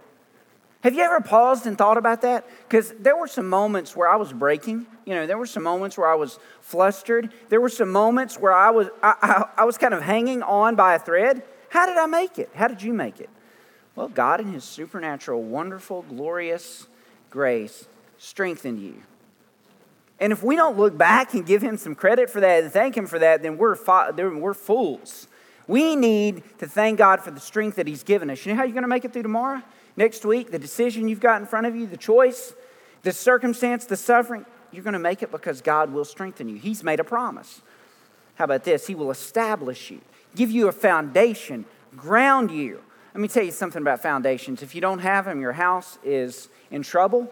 Have 0.82 0.93
you 0.93 1.01
ever 1.01 1.19
paused 1.21 1.65
and 1.65 1.75
thought 1.75 1.97
about 1.97 2.21
that? 2.21 2.47
Because 2.67 2.93
there 2.99 3.17
were 3.17 3.27
some 3.27 3.49
moments 3.49 3.95
where 3.95 4.08
I 4.08 4.15
was 4.15 4.32
breaking. 4.32 4.86
You 5.06 5.15
know, 5.15 5.25
there 5.25 5.38
were 5.38 5.47
some 5.47 5.63
moments 5.63 5.97
where 5.97 6.08
I 6.08 6.13
was 6.13 6.38
flustered. 6.62 7.34
There 7.49 7.60
were 7.60 7.69
some 7.69 7.91
moments 7.91 8.38
where 8.39 8.53
I 8.53 8.69
was, 8.69 8.88
I, 9.01 9.15
I, 9.21 9.62
I 9.62 9.65
was 9.65 9.77
kind 9.77 9.93
of 9.93 10.03
hanging 10.03 10.43
on 10.43 10.75
by 10.75 10.93
a 10.93 10.99
thread. 10.99 11.41
How 11.69 11.88
did 11.88 11.97
I 11.97 12.06
make 12.06 12.38
it? 12.38 12.51
How 12.53 12.67
did 12.67 12.84
you 12.84 12.93
make 12.93 13.19
it? 13.19 13.30
Well, 13.95 14.08
God, 14.08 14.39
in 14.39 14.53
His 14.53 14.63
supernatural, 14.63 15.41
wonderful, 15.41 16.03
glorious 16.03 16.88
grace, 17.32 17.88
strengthened 18.19 18.80
you. 18.80 19.01
And 20.19 20.34
if 20.34 20.41
we 20.41 20.56
don't 20.56 20.77
look 20.77 20.97
back 20.97 21.34
and 21.34 21.45
give 21.45 21.62
him 21.62 21.77
some 21.77 21.93
credit 21.93 22.30
for 22.30 22.39
that 22.39 22.63
and 22.63 22.71
thank 22.71 22.97
him 22.97 23.06
for 23.06 23.19
that, 23.19 23.43
then 23.43 23.58
we're, 23.58 23.77
then 24.13 24.39
we're 24.41 24.53
fools. 24.53 25.27
We 25.67 25.95
need 25.95 26.43
to 26.60 26.67
thank 26.67 26.97
God 26.97 27.21
for 27.21 27.30
the 27.30 27.39
strength 27.39 27.75
that 27.75 27.88
he's 27.88 28.03
given 28.03 28.30
us. 28.30 28.45
You 28.45 28.53
know 28.53 28.58
how 28.58 28.63
you're 28.63 28.73
going 28.73 28.84
to 28.84 28.88
make 28.88 29.06
it 29.06 29.13
through 29.13 29.23
tomorrow? 29.23 29.62
Next 29.95 30.25
week, 30.25 30.51
the 30.51 30.60
decision 30.60 31.08
you've 31.08 31.19
got 31.19 31.41
in 31.41 31.47
front 31.47 31.67
of 31.67 31.75
you, 31.75 31.86
the 31.86 31.97
choice, 31.97 32.53
the 33.03 33.12
circumstance, 33.12 33.86
the 33.86 33.97
suffering, 33.97 34.45
you're 34.71 34.84
going 34.84 34.93
to 34.93 34.99
make 34.99 35.21
it 35.21 35.32
because 35.32 35.62
God 35.62 35.91
will 35.91 36.06
strengthen 36.06 36.49
you. 36.49 36.56
He's 36.58 36.84
made 36.84 36.99
a 36.99 37.03
promise. 37.03 37.62
How 38.36 38.45
about 38.45 38.63
this? 38.63 38.88
He 38.88 38.95
will 38.95 39.12
establish 39.12 39.91
you, 39.91 40.01
give 40.36 40.51
you 40.51 40.67
a 40.67 40.71
foundation, 40.71 41.65
ground 41.95 42.51
you. 42.51 42.82
Let 43.13 43.21
me 43.21 43.27
tell 43.27 43.43
you 43.43 43.51
something 43.51 43.82
about 43.82 44.01
foundations. 44.01 44.62
If 44.62 44.75
you 44.75 44.82
don't 44.82 44.99
have 44.99 45.25
them, 45.25 45.41
your 45.41 45.53
house 45.53 45.97
is 46.03 46.49
in 46.69 46.84
trouble. 46.84 47.32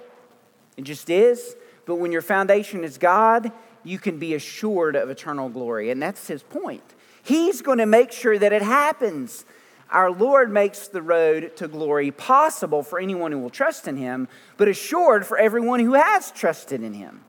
It 0.77 0.83
just 0.83 1.09
is. 1.09 1.55
But 1.85 1.95
when 1.95 2.11
your 2.11 2.21
foundation 2.21 2.83
is 2.83 2.97
God, 2.97 3.51
you 3.83 3.99
can 3.99 4.17
be 4.17 4.33
assured 4.33 4.95
of 4.95 5.09
eternal 5.09 5.49
glory. 5.49 5.91
And 5.91 6.01
that's 6.01 6.27
his 6.27 6.43
point. 6.43 6.83
He's 7.23 7.61
going 7.61 7.77
to 7.77 7.85
make 7.85 8.11
sure 8.11 8.37
that 8.37 8.53
it 8.53 8.61
happens. 8.61 9.45
Our 9.91 10.11
Lord 10.11 10.51
makes 10.51 10.87
the 10.87 11.01
road 11.01 11.55
to 11.57 11.67
glory 11.67 12.11
possible 12.11 12.83
for 12.83 12.99
anyone 12.99 13.31
who 13.31 13.39
will 13.39 13.49
trust 13.49 13.87
in 13.87 13.97
him, 13.97 14.27
but 14.57 14.67
assured 14.67 15.25
for 15.25 15.37
everyone 15.37 15.79
who 15.79 15.93
has 15.93 16.31
trusted 16.31 16.81
in 16.81 16.93
him. 16.93 17.21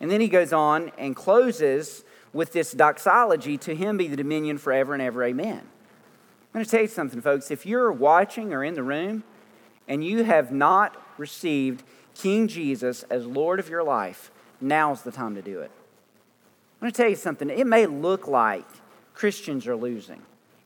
And 0.00 0.10
then 0.10 0.20
he 0.20 0.28
goes 0.28 0.52
on 0.52 0.92
and 0.98 1.16
closes 1.16 2.04
with 2.32 2.52
this 2.52 2.72
doxology 2.72 3.58
to 3.58 3.74
him 3.74 3.96
be 3.96 4.08
the 4.08 4.16
dominion 4.16 4.58
forever 4.58 4.94
and 4.94 5.02
ever. 5.02 5.24
Amen. 5.24 5.58
I'm 5.58 6.52
going 6.52 6.64
to 6.64 6.70
tell 6.70 6.82
you 6.82 6.88
something, 6.88 7.20
folks. 7.20 7.50
If 7.50 7.66
you're 7.66 7.92
watching 7.92 8.52
or 8.52 8.64
in 8.64 8.74
the 8.74 8.82
room 8.82 9.24
and 9.86 10.04
you 10.04 10.24
have 10.24 10.52
not 10.52 10.96
received 11.18 11.82
King 12.20 12.48
Jesus 12.48 13.02
as 13.04 13.24
Lord 13.24 13.58
of 13.60 13.70
your 13.70 13.82
life, 13.82 14.30
now's 14.60 15.00
the 15.00 15.10
time 15.10 15.36
to 15.36 15.42
do 15.42 15.60
it. 15.60 15.70
I'm 16.74 16.80
going 16.80 16.92
to 16.92 16.96
tell 16.96 17.08
you 17.08 17.16
something. 17.16 17.48
It 17.48 17.66
may 17.66 17.86
look 17.86 18.28
like 18.28 18.66
Christians 19.14 19.66
are 19.66 19.76
losing, 19.76 20.20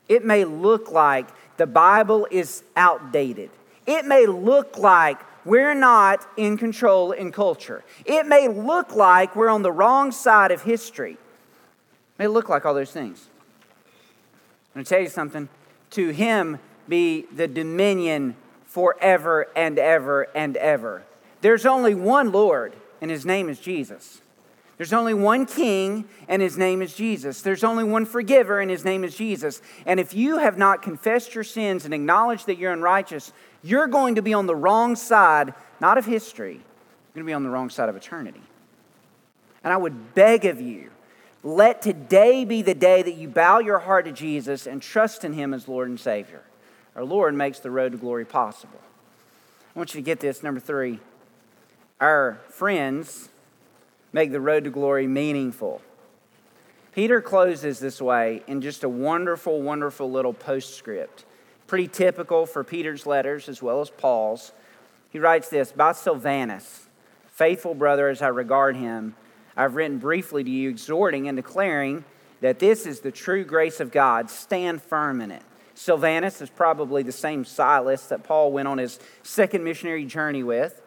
it 0.09 0.25
may 0.25 0.43
look 0.43 0.91
like 0.91 1.27
the 1.55 1.65
Bible 1.65 2.27
is 2.29 2.63
outdated, 2.75 3.51
it 3.85 4.03
may 4.03 4.25
look 4.25 4.77
like 4.77 5.17
we're 5.45 5.73
not 5.73 6.27
in 6.35 6.57
control 6.57 7.13
in 7.13 7.31
culture, 7.31 7.85
it 8.03 8.27
may 8.27 8.49
look 8.49 8.93
like 8.93 9.33
we're 9.33 9.49
on 9.49 9.61
the 9.61 9.71
wrong 9.71 10.11
side 10.11 10.51
of 10.51 10.63
history. 10.63 11.13
It 11.13 12.19
may 12.19 12.27
look 12.27 12.49
like 12.49 12.65
all 12.65 12.73
those 12.73 12.91
things. 12.91 13.29
I'm 14.73 14.79
going 14.79 14.85
to 14.85 14.89
tell 14.89 15.01
you 15.01 15.07
something. 15.07 15.47
To 15.91 16.09
him 16.09 16.59
be 16.89 17.27
the 17.33 17.47
dominion 17.47 18.35
forever 18.65 19.47
and 19.55 19.79
ever 19.79 20.27
and 20.35 20.57
ever. 20.57 21.03
There's 21.45 21.67
only 21.67 21.93
one 21.93 22.31
Lord, 22.31 22.73
and 23.01 23.11
his 23.11 23.23
name 23.23 23.49
is 23.49 23.59
Jesus. 23.59 24.19
There's 24.77 24.93
only 24.93 25.13
one 25.13 25.45
king, 25.45 26.05
and 26.27 26.41
his 26.41 26.57
name 26.57 26.81
is 26.81 26.95
Jesus. 26.95 27.43
There's 27.43 27.63
only 27.63 27.83
one 27.83 28.05
forgiver, 28.05 28.59
and 28.59 28.71
his 28.71 28.83
name 28.83 29.03
is 29.03 29.15
Jesus. 29.15 29.61
And 29.85 29.99
if 29.99 30.15
you 30.15 30.39
have 30.39 30.57
not 30.57 30.81
confessed 30.81 31.35
your 31.35 31.43
sins 31.43 31.85
and 31.85 31.93
acknowledged 31.93 32.47
that 32.47 32.57
you're 32.57 32.73
unrighteous, 32.73 33.31
you're 33.61 33.85
going 33.85 34.15
to 34.15 34.23
be 34.23 34.33
on 34.33 34.47
the 34.47 34.55
wrong 34.55 34.95
side, 34.95 35.53
not 35.79 35.99
of 35.99 36.07
history, 36.07 36.53
you're 36.53 37.13
going 37.13 37.25
to 37.25 37.29
be 37.29 37.33
on 37.33 37.43
the 37.43 37.49
wrong 37.51 37.69
side 37.69 37.89
of 37.89 37.95
eternity. 37.95 38.41
And 39.63 39.71
I 39.71 39.77
would 39.77 40.15
beg 40.15 40.45
of 40.45 40.59
you, 40.59 40.89
let 41.43 41.79
today 41.79 42.43
be 42.43 42.63
the 42.63 42.73
day 42.73 43.03
that 43.03 43.17
you 43.17 43.27
bow 43.27 43.59
your 43.59 43.77
heart 43.77 44.05
to 44.05 44.11
Jesus 44.11 44.65
and 44.65 44.81
trust 44.81 45.23
in 45.23 45.33
him 45.33 45.53
as 45.53 45.67
Lord 45.67 45.89
and 45.89 45.99
Savior. 45.99 46.41
Our 46.95 47.05
Lord 47.05 47.35
makes 47.35 47.59
the 47.59 47.69
road 47.69 47.91
to 47.91 47.99
glory 47.99 48.25
possible. 48.25 48.81
I 49.75 49.77
want 49.77 49.93
you 49.93 50.01
to 50.01 50.05
get 50.05 50.19
this, 50.19 50.41
number 50.41 50.59
three 50.59 51.01
our 51.99 52.39
friends 52.49 53.29
make 54.13 54.31
the 54.31 54.39
road 54.39 54.63
to 54.63 54.69
glory 54.69 55.07
meaningful. 55.07 55.81
Peter 56.93 57.21
closes 57.21 57.79
this 57.79 58.01
way 58.01 58.41
in 58.47 58.61
just 58.61 58.83
a 58.83 58.89
wonderful, 58.89 59.61
wonderful 59.61 60.09
little 60.09 60.33
postscript. 60.33 61.25
Pretty 61.67 61.87
typical 61.87 62.45
for 62.45 62.63
Peter's 62.63 63.05
letters 63.05 63.49
as 63.49 63.61
well 63.61 63.81
as 63.81 63.89
Paul's. 63.89 64.53
He 65.09 65.19
writes 65.19 65.49
this 65.49 65.71
By 65.71 65.91
Silvanus, 65.91 66.87
faithful 67.27 67.75
brother 67.75 68.07
as 68.07 68.21
I 68.21 68.27
regard 68.27 68.77
him, 68.77 69.15
I've 69.57 69.75
written 69.75 69.97
briefly 69.97 70.43
to 70.43 70.49
you, 70.49 70.69
exhorting 70.69 71.27
and 71.27 71.35
declaring 71.35 72.03
that 72.41 72.59
this 72.59 72.85
is 72.85 72.99
the 72.99 73.11
true 73.11 73.45
grace 73.45 73.79
of 73.79 73.91
God. 73.91 74.29
Stand 74.29 74.81
firm 74.81 75.21
in 75.21 75.31
it. 75.31 75.41
Silvanus 75.75 76.41
is 76.41 76.49
probably 76.49 77.03
the 77.03 77.11
same 77.11 77.45
Silas 77.45 78.07
that 78.07 78.23
Paul 78.23 78.51
went 78.51 78.67
on 78.67 78.77
his 78.77 78.99
second 79.23 79.63
missionary 79.63 80.05
journey 80.05 80.43
with. 80.43 80.81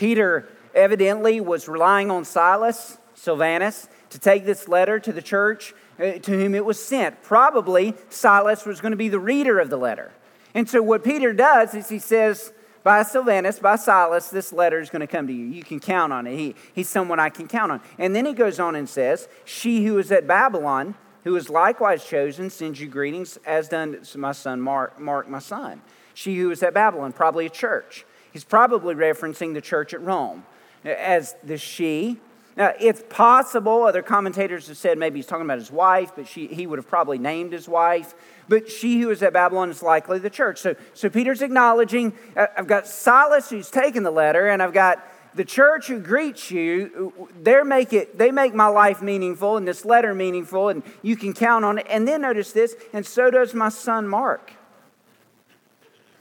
Peter 0.00 0.48
evidently 0.74 1.42
was 1.42 1.68
relying 1.68 2.10
on 2.10 2.24
Silas, 2.24 2.96
Silvanus, 3.12 3.86
to 4.08 4.18
take 4.18 4.46
this 4.46 4.66
letter 4.66 4.98
to 4.98 5.12
the 5.12 5.20
church 5.20 5.74
uh, 5.98 6.12
to 6.12 6.32
whom 6.32 6.54
it 6.54 6.64
was 6.64 6.82
sent. 6.82 7.22
Probably 7.22 7.92
Silas 8.08 8.64
was 8.64 8.80
going 8.80 8.92
to 8.92 8.96
be 8.96 9.10
the 9.10 9.18
reader 9.20 9.58
of 9.58 9.68
the 9.68 9.76
letter. 9.76 10.10
And 10.54 10.66
so 10.66 10.80
what 10.80 11.04
Peter 11.04 11.34
does 11.34 11.74
is 11.74 11.90
he 11.90 11.98
says, 11.98 12.50
by 12.82 13.02
Silvanus, 13.02 13.58
by 13.58 13.76
Silas, 13.76 14.30
this 14.30 14.54
letter 14.54 14.80
is 14.80 14.88
going 14.88 15.00
to 15.00 15.06
come 15.06 15.26
to 15.26 15.34
you. 15.34 15.44
You 15.44 15.62
can 15.62 15.80
count 15.80 16.14
on 16.14 16.26
it. 16.26 16.34
He, 16.34 16.54
he's 16.72 16.88
someone 16.88 17.20
I 17.20 17.28
can 17.28 17.46
count 17.46 17.70
on. 17.70 17.82
And 17.98 18.16
then 18.16 18.24
he 18.24 18.32
goes 18.32 18.58
on 18.58 18.76
and 18.76 18.88
says, 18.88 19.28
She 19.44 19.84
who 19.84 19.98
is 19.98 20.10
at 20.10 20.26
Babylon, 20.26 20.94
who 21.24 21.36
is 21.36 21.50
likewise 21.50 22.06
chosen, 22.06 22.48
sends 22.48 22.80
you 22.80 22.88
greetings, 22.88 23.38
as 23.44 23.68
done 23.68 24.00
my 24.16 24.32
son 24.32 24.62
Mark, 24.62 24.98
Mark, 24.98 25.28
my 25.28 25.40
son. 25.40 25.82
She 26.14 26.38
who 26.38 26.50
is 26.50 26.62
at 26.62 26.72
Babylon, 26.72 27.12
probably 27.12 27.44
a 27.44 27.50
church. 27.50 28.06
He's 28.32 28.44
probably 28.44 28.94
referencing 28.94 29.54
the 29.54 29.60
church 29.60 29.94
at 29.94 30.00
Rome 30.02 30.44
as 30.84 31.34
the 31.42 31.58
she. 31.58 32.18
Now, 32.56 32.72
it's 32.78 33.02
possible, 33.08 33.84
other 33.84 34.02
commentators 34.02 34.68
have 34.68 34.76
said 34.76 34.98
maybe 34.98 35.18
he's 35.18 35.26
talking 35.26 35.44
about 35.44 35.58
his 35.58 35.70
wife, 35.70 36.12
but 36.16 36.26
she, 36.26 36.46
he 36.48 36.66
would 36.66 36.78
have 36.78 36.88
probably 36.88 37.18
named 37.18 37.52
his 37.52 37.68
wife. 37.68 38.14
But 38.48 38.68
she 38.68 39.00
who 39.00 39.10
is 39.10 39.22
at 39.22 39.32
Babylon 39.32 39.70
is 39.70 39.82
likely 39.82 40.18
the 40.18 40.30
church. 40.30 40.58
So, 40.58 40.74
so 40.92 41.08
Peter's 41.08 41.42
acknowledging 41.42 42.12
uh, 42.36 42.48
I've 42.56 42.66
got 42.66 42.86
Silas 42.86 43.50
who's 43.50 43.70
taken 43.70 44.02
the 44.02 44.10
letter, 44.10 44.48
and 44.48 44.62
I've 44.62 44.72
got 44.72 45.06
the 45.34 45.44
church 45.44 45.86
who 45.86 46.00
greets 46.00 46.50
you. 46.50 47.28
They 47.40 47.62
make, 47.62 47.92
it, 47.92 48.18
they 48.18 48.32
make 48.32 48.52
my 48.52 48.66
life 48.66 49.00
meaningful 49.00 49.56
and 49.56 49.66
this 49.66 49.84
letter 49.84 50.12
meaningful, 50.12 50.68
and 50.68 50.82
you 51.02 51.16
can 51.16 51.32
count 51.32 51.64
on 51.64 51.78
it. 51.78 51.86
And 51.88 52.06
then 52.06 52.22
notice 52.22 52.52
this, 52.52 52.74
and 52.92 53.06
so 53.06 53.30
does 53.30 53.54
my 53.54 53.68
son 53.68 54.08
Mark. 54.08 54.52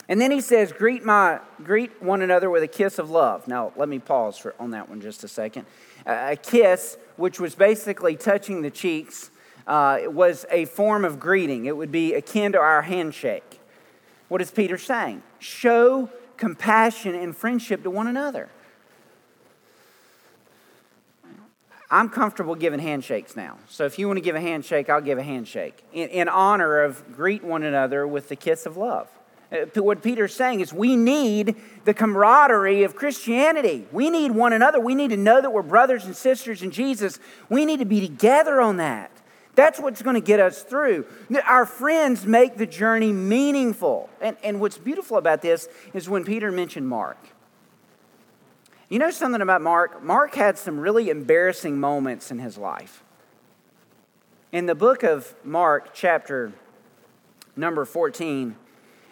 And 0.10 0.19
then 0.19 0.32
he 0.32 0.41
says, 0.41 0.74
greet, 0.74 1.06
my, 1.06 1.39
greet 1.63 2.02
one 2.02 2.24
another 2.24 2.50
with 2.50 2.63
a 2.63 2.67
kiss 2.67 2.98
of 2.98 3.12
love. 3.12 3.48
Now, 3.48 3.72
let 3.76 3.88
me 3.88 4.00
pause 4.00 4.39
for, 4.39 4.56
on 4.60 4.72
that 4.72 4.89
one 4.89 5.02
just 5.02 5.24
a 5.24 5.28
second. 5.28 5.67
Uh, 6.06 6.30
a 6.32 6.36
kiss, 6.36 6.98
which 7.15 7.39
was 7.39 7.54
basically 7.54 8.15
touching 8.15 8.63
the 8.63 8.72
cheeks, 8.72 9.30
uh, 9.67 10.00
was 10.08 10.48
a 10.50 10.65
form 10.65 11.06
of 11.06 11.19
greeting. 11.19 11.65
It 11.65 11.78
would 11.78 11.91
be 11.91 12.15
akin 12.15 12.54
to 12.54 12.58
our 12.58 12.82
handshake. 12.82 13.60
What 14.30 14.41
is 14.41 14.50
Peter 14.50 14.80
saying? 14.80 15.22
Show 15.38 16.10
compassion 16.38 17.13
and 17.13 17.38
friendship 17.38 17.84
to 17.84 17.91
one 17.91 18.08
another. 18.08 18.50
I'm 21.91 22.10
comfortable 22.10 22.56
giving 22.56 22.80
handshakes 22.80 23.36
now. 23.36 23.58
So 23.67 23.86
if 23.86 24.00
you 24.00 24.08
want 24.08 24.17
to 24.17 24.22
give 24.22 24.36
a 24.36 24.41
handshake, 24.41 24.89
I'll 24.89 25.02
give 25.02 25.19
a 25.19 25.24
handshake 25.24 25.84
in, 25.93 26.10
in 26.10 26.30
honor 26.30 26.82
of 26.82 27.15
greet 27.15 27.43
one 27.43 27.62
another 27.62 28.08
with 28.08 28.30
the 28.30 28.36
kiss 28.36 28.65
of 28.65 28.76
love. 28.76 29.08
Uh, 29.52 29.82
what 29.82 30.04
Peter's 30.04 30.36
saying 30.36 30.60
is 30.60 30.72
we 30.72 30.96
need 30.96 31.56
the 31.86 31.94
camaraderie 31.94 32.84
of 32.84 32.96
Christianity. 32.96 33.88
We 33.92 34.10
need 34.10 34.32
one 34.32 34.54
another. 34.54 34.80
We 34.80 34.94
need 34.94 35.10
to 35.10 35.18
know 35.18 35.42
that 35.42 35.52
we're 35.52 35.64
brothers 35.64 36.06
and 36.06 36.16
sisters 36.16 36.62
in 36.62 36.72
Jesus. 36.72 37.20
We 37.50 37.66
need 37.66 37.80
to 37.80 37.86
be 37.86 38.00
together 38.02 38.62
on 38.62 38.78
that. 38.78 39.12
That's 39.56 39.80
what's 39.80 40.02
going 40.02 40.14
to 40.14 40.22
get 40.22 40.40
us 40.40 40.62
through. 40.62 41.06
Our 41.46 41.66
friends 41.66 42.26
make 42.26 42.58
the 42.58 42.68
journey 42.68 43.12
meaningful. 43.12 44.10
And, 44.22 44.38
and 44.44 44.62
what's 44.62 44.78
beautiful 44.78 45.18
about 45.18 45.42
this 45.42 45.68
is 45.94 46.08
when 46.08 46.24
Peter 46.24 46.52
mentioned 46.52 46.88
Mark. 46.88 47.18
You 48.88 49.00
know 49.00 49.12
something 49.12 49.42
about 49.42 49.62
Mark? 49.62 50.02
Mark 50.04 50.36
had 50.36 50.58
some 50.58 50.80
really 50.80 51.10
embarrassing 51.10 51.80
moments 51.80 52.32
in 52.32 52.40
his 52.40 52.58
life. 52.58 53.04
In 54.52 54.66
the 54.66 54.76
book 54.76 55.04
of 55.04 55.36
Mark, 55.44 55.94
chapter 55.94 56.54
number 57.56 57.86
14, 57.86 58.56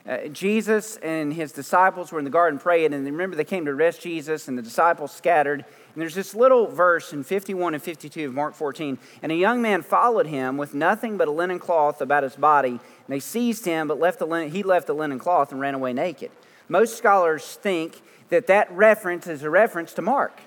uh, 0.07 0.27
Jesus 0.29 0.95
and 0.97 1.33
his 1.33 1.51
disciples 1.51 2.11
were 2.11 2.19
in 2.19 2.23
the 2.23 2.31
garden 2.31 2.59
praying, 2.59 2.93
and 2.93 3.05
remember 3.05 3.35
they 3.35 3.43
came 3.43 3.65
to 3.65 3.71
arrest 3.71 4.01
Jesus, 4.01 4.47
and 4.47 4.57
the 4.57 4.61
disciples 4.61 5.11
scattered. 5.11 5.65
And 5.93 6.01
there's 6.01 6.15
this 6.15 6.33
little 6.33 6.67
verse 6.67 7.11
in 7.11 7.23
51 7.23 7.73
and 7.73 7.83
52 7.83 8.27
of 8.27 8.33
Mark 8.33 8.55
14. 8.55 8.97
And 9.21 9.31
a 9.31 9.35
young 9.35 9.61
man 9.61 9.81
followed 9.81 10.27
him 10.27 10.55
with 10.55 10.73
nothing 10.73 11.17
but 11.17 11.27
a 11.27 11.31
linen 11.31 11.59
cloth 11.59 11.99
about 12.01 12.23
his 12.23 12.35
body. 12.35 12.69
And 12.69 12.79
they 13.09 13.19
seized 13.19 13.65
him, 13.65 13.89
but 13.89 13.99
left 13.99 14.19
the 14.19 14.27
linen, 14.27 14.51
he 14.51 14.63
left 14.63 14.87
the 14.87 14.93
linen 14.95 15.19
cloth 15.19 15.51
and 15.51 15.59
ran 15.59 15.73
away 15.73 15.91
naked. 15.91 16.31
Most 16.69 16.97
scholars 16.97 17.55
think 17.55 18.01
that 18.29 18.47
that 18.47 18.71
reference 18.71 19.27
is 19.27 19.43
a 19.43 19.49
reference 19.49 19.93
to 19.93 20.01
Mark. 20.01 20.39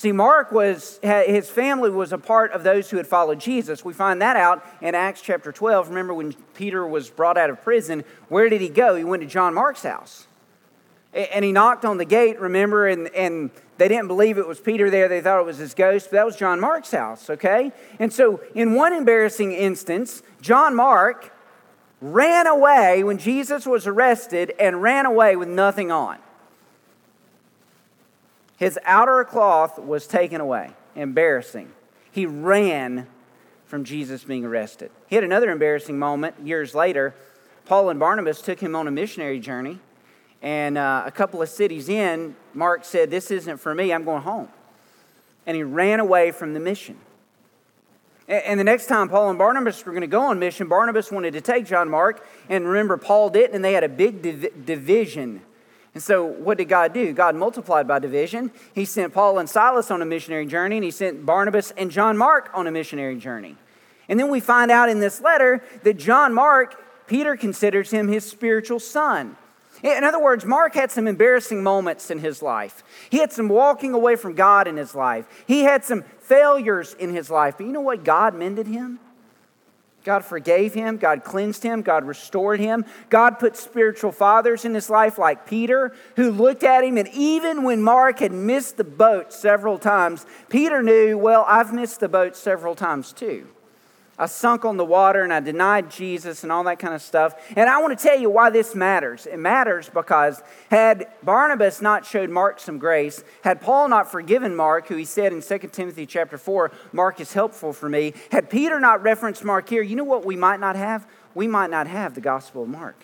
See, 0.00 0.12
Mark 0.12 0.50
was, 0.50 0.98
his 1.02 1.50
family 1.50 1.90
was 1.90 2.14
a 2.14 2.16
part 2.16 2.52
of 2.52 2.62
those 2.62 2.88
who 2.88 2.96
had 2.96 3.06
followed 3.06 3.38
Jesus. 3.38 3.84
We 3.84 3.92
find 3.92 4.22
that 4.22 4.34
out 4.34 4.64
in 4.80 4.94
Acts 4.94 5.20
chapter 5.20 5.52
12. 5.52 5.90
Remember 5.90 6.14
when 6.14 6.32
Peter 6.54 6.86
was 6.86 7.10
brought 7.10 7.36
out 7.36 7.50
of 7.50 7.62
prison, 7.62 8.04
where 8.30 8.48
did 8.48 8.62
he 8.62 8.70
go? 8.70 8.96
He 8.96 9.04
went 9.04 9.22
to 9.22 9.28
John 9.28 9.52
Mark's 9.52 9.82
house. 9.82 10.26
And 11.12 11.44
he 11.44 11.52
knocked 11.52 11.84
on 11.84 11.98
the 11.98 12.06
gate, 12.06 12.40
remember, 12.40 12.88
and, 12.88 13.08
and 13.08 13.50
they 13.76 13.88
didn't 13.88 14.08
believe 14.08 14.38
it 14.38 14.48
was 14.48 14.58
Peter 14.58 14.88
there. 14.88 15.06
They 15.06 15.20
thought 15.20 15.38
it 15.38 15.44
was 15.44 15.58
his 15.58 15.74
ghost, 15.74 16.06
but 16.06 16.12
that 16.12 16.24
was 16.24 16.34
John 16.34 16.60
Mark's 16.60 16.92
house, 16.92 17.28
okay? 17.28 17.70
And 17.98 18.10
so, 18.10 18.40
in 18.54 18.72
one 18.72 18.94
embarrassing 18.94 19.52
instance, 19.52 20.22
John 20.40 20.74
Mark 20.74 21.30
ran 22.00 22.46
away 22.46 23.04
when 23.04 23.18
Jesus 23.18 23.66
was 23.66 23.86
arrested 23.86 24.54
and 24.58 24.80
ran 24.80 25.04
away 25.04 25.36
with 25.36 25.48
nothing 25.48 25.90
on. 25.90 26.16
His 28.60 28.78
outer 28.84 29.24
cloth 29.24 29.78
was 29.78 30.06
taken 30.06 30.38
away. 30.38 30.72
Embarrassing. 30.94 31.72
He 32.12 32.26
ran 32.26 33.06
from 33.64 33.84
Jesus 33.84 34.22
being 34.22 34.44
arrested. 34.44 34.90
He 35.08 35.14
had 35.14 35.24
another 35.24 35.50
embarrassing 35.50 35.98
moment 35.98 36.34
years 36.44 36.74
later. 36.74 37.14
Paul 37.64 37.88
and 37.88 37.98
Barnabas 37.98 38.42
took 38.42 38.60
him 38.60 38.76
on 38.76 38.86
a 38.86 38.90
missionary 38.90 39.40
journey, 39.40 39.78
and 40.42 40.76
uh, 40.76 41.04
a 41.06 41.10
couple 41.10 41.40
of 41.40 41.48
cities 41.48 41.88
in, 41.88 42.36
Mark 42.52 42.84
said, 42.84 43.10
This 43.10 43.30
isn't 43.30 43.56
for 43.56 43.74
me, 43.74 43.94
I'm 43.94 44.04
going 44.04 44.22
home. 44.22 44.48
And 45.46 45.56
he 45.56 45.62
ran 45.62 45.98
away 45.98 46.30
from 46.30 46.52
the 46.52 46.60
mission. 46.60 46.98
And 48.28 48.60
the 48.60 48.64
next 48.64 48.88
time 48.88 49.08
Paul 49.08 49.30
and 49.30 49.38
Barnabas 49.38 49.86
were 49.86 49.92
going 49.92 50.02
to 50.02 50.06
go 50.06 50.20
on 50.20 50.38
mission, 50.38 50.68
Barnabas 50.68 51.10
wanted 51.10 51.32
to 51.32 51.40
take 51.40 51.64
John 51.64 51.88
Mark, 51.88 52.26
and 52.50 52.68
remember, 52.68 52.98
Paul 52.98 53.30
didn't, 53.30 53.56
and 53.56 53.64
they 53.64 53.72
had 53.72 53.84
a 53.84 53.88
big 53.88 54.20
div- 54.20 54.66
division 54.66 55.40
and 55.92 56.02
so, 56.02 56.24
what 56.24 56.58
did 56.58 56.66
God 56.66 56.92
do? 56.92 57.12
God 57.12 57.34
multiplied 57.34 57.88
by 57.88 57.98
division. 57.98 58.52
He 58.74 58.84
sent 58.84 59.12
Paul 59.12 59.38
and 59.38 59.50
Silas 59.50 59.90
on 59.90 60.02
a 60.02 60.04
missionary 60.04 60.46
journey, 60.46 60.76
and 60.76 60.84
he 60.84 60.92
sent 60.92 61.26
Barnabas 61.26 61.72
and 61.72 61.90
John 61.90 62.16
Mark 62.16 62.48
on 62.54 62.68
a 62.68 62.70
missionary 62.70 63.16
journey. 63.16 63.56
And 64.08 64.18
then 64.18 64.30
we 64.30 64.40
find 64.40 64.70
out 64.70 64.88
in 64.88 65.00
this 65.00 65.20
letter 65.20 65.64
that 65.82 65.94
John 65.94 66.32
Mark, 66.32 66.80
Peter 67.08 67.36
considers 67.36 67.90
him 67.90 68.06
his 68.06 68.24
spiritual 68.24 68.78
son. 68.78 69.36
In 69.82 70.04
other 70.04 70.20
words, 70.20 70.44
Mark 70.44 70.74
had 70.74 70.90
some 70.90 71.08
embarrassing 71.08 71.62
moments 71.62 72.10
in 72.10 72.18
his 72.18 72.42
life. 72.42 72.84
He 73.08 73.18
had 73.18 73.32
some 73.32 73.48
walking 73.48 73.94
away 73.94 74.14
from 74.14 74.34
God 74.34 74.68
in 74.68 74.76
his 74.76 74.94
life. 74.94 75.26
He 75.46 75.62
had 75.62 75.84
some 75.84 76.02
failures 76.20 76.94
in 76.98 77.14
his 77.14 77.30
life. 77.30 77.56
But 77.56 77.66
you 77.66 77.72
know 77.72 77.80
what? 77.80 78.04
God 78.04 78.34
mended 78.34 78.66
him. 78.66 79.00
God 80.04 80.24
forgave 80.24 80.72
him, 80.72 80.96
God 80.96 81.24
cleansed 81.24 81.62
him, 81.62 81.82
God 81.82 82.04
restored 82.04 82.58
him. 82.58 82.84
God 83.10 83.38
put 83.38 83.56
spiritual 83.56 84.12
fathers 84.12 84.64
in 84.64 84.74
his 84.74 84.88
life 84.88 85.18
like 85.18 85.46
Peter, 85.46 85.94
who 86.16 86.30
looked 86.30 86.64
at 86.64 86.84
him, 86.84 86.96
and 86.96 87.08
even 87.08 87.62
when 87.62 87.82
Mark 87.82 88.20
had 88.20 88.32
missed 88.32 88.76
the 88.76 88.84
boat 88.84 89.32
several 89.32 89.78
times, 89.78 90.24
Peter 90.48 90.82
knew, 90.82 91.18
well, 91.18 91.44
I've 91.46 91.74
missed 91.74 92.00
the 92.00 92.08
boat 92.08 92.36
several 92.36 92.74
times 92.74 93.12
too. 93.12 93.46
I 94.20 94.26
sunk 94.26 94.66
on 94.66 94.76
the 94.76 94.84
water 94.84 95.22
and 95.22 95.32
I 95.32 95.40
denied 95.40 95.90
Jesus 95.90 96.42
and 96.42 96.52
all 96.52 96.62
that 96.64 96.78
kind 96.78 96.92
of 96.92 97.00
stuff. 97.00 97.34
And 97.56 97.70
I 97.70 97.80
want 97.80 97.98
to 97.98 98.04
tell 98.04 98.18
you 98.18 98.28
why 98.28 98.50
this 98.50 98.74
matters. 98.74 99.24
It 99.24 99.38
matters 99.38 99.88
because 99.88 100.42
had 100.70 101.08
Barnabas 101.22 101.80
not 101.80 102.04
showed 102.04 102.28
Mark 102.28 102.60
some 102.60 102.78
grace, 102.78 103.24
had 103.42 103.62
Paul 103.62 103.88
not 103.88 104.12
forgiven 104.12 104.54
Mark, 104.54 104.88
who 104.88 104.96
he 104.96 105.06
said 105.06 105.32
in 105.32 105.40
2 105.40 105.58
Timothy 105.72 106.04
chapter 106.04 106.36
4, 106.36 106.70
Mark 106.92 107.18
is 107.18 107.32
helpful 107.32 107.72
for 107.72 107.88
me, 107.88 108.12
had 108.30 108.50
Peter 108.50 108.78
not 108.78 109.02
referenced 109.02 109.42
Mark 109.42 109.66
here, 109.70 109.80
you 109.80 109.96
know 109.96 110.04
what 110.04 110.26
we 110.26 110.36
might 110.36 110.60
not 110.60 110.76
have? 110.76 111.06
We 111.34 111.46
might 111.48 111.70
not 111.70 111.86
have 111.86 112.14
the 112.14 112.20
Gospel 112.20 112.64
of 112.64 112.68
Mark. 112.68 113.02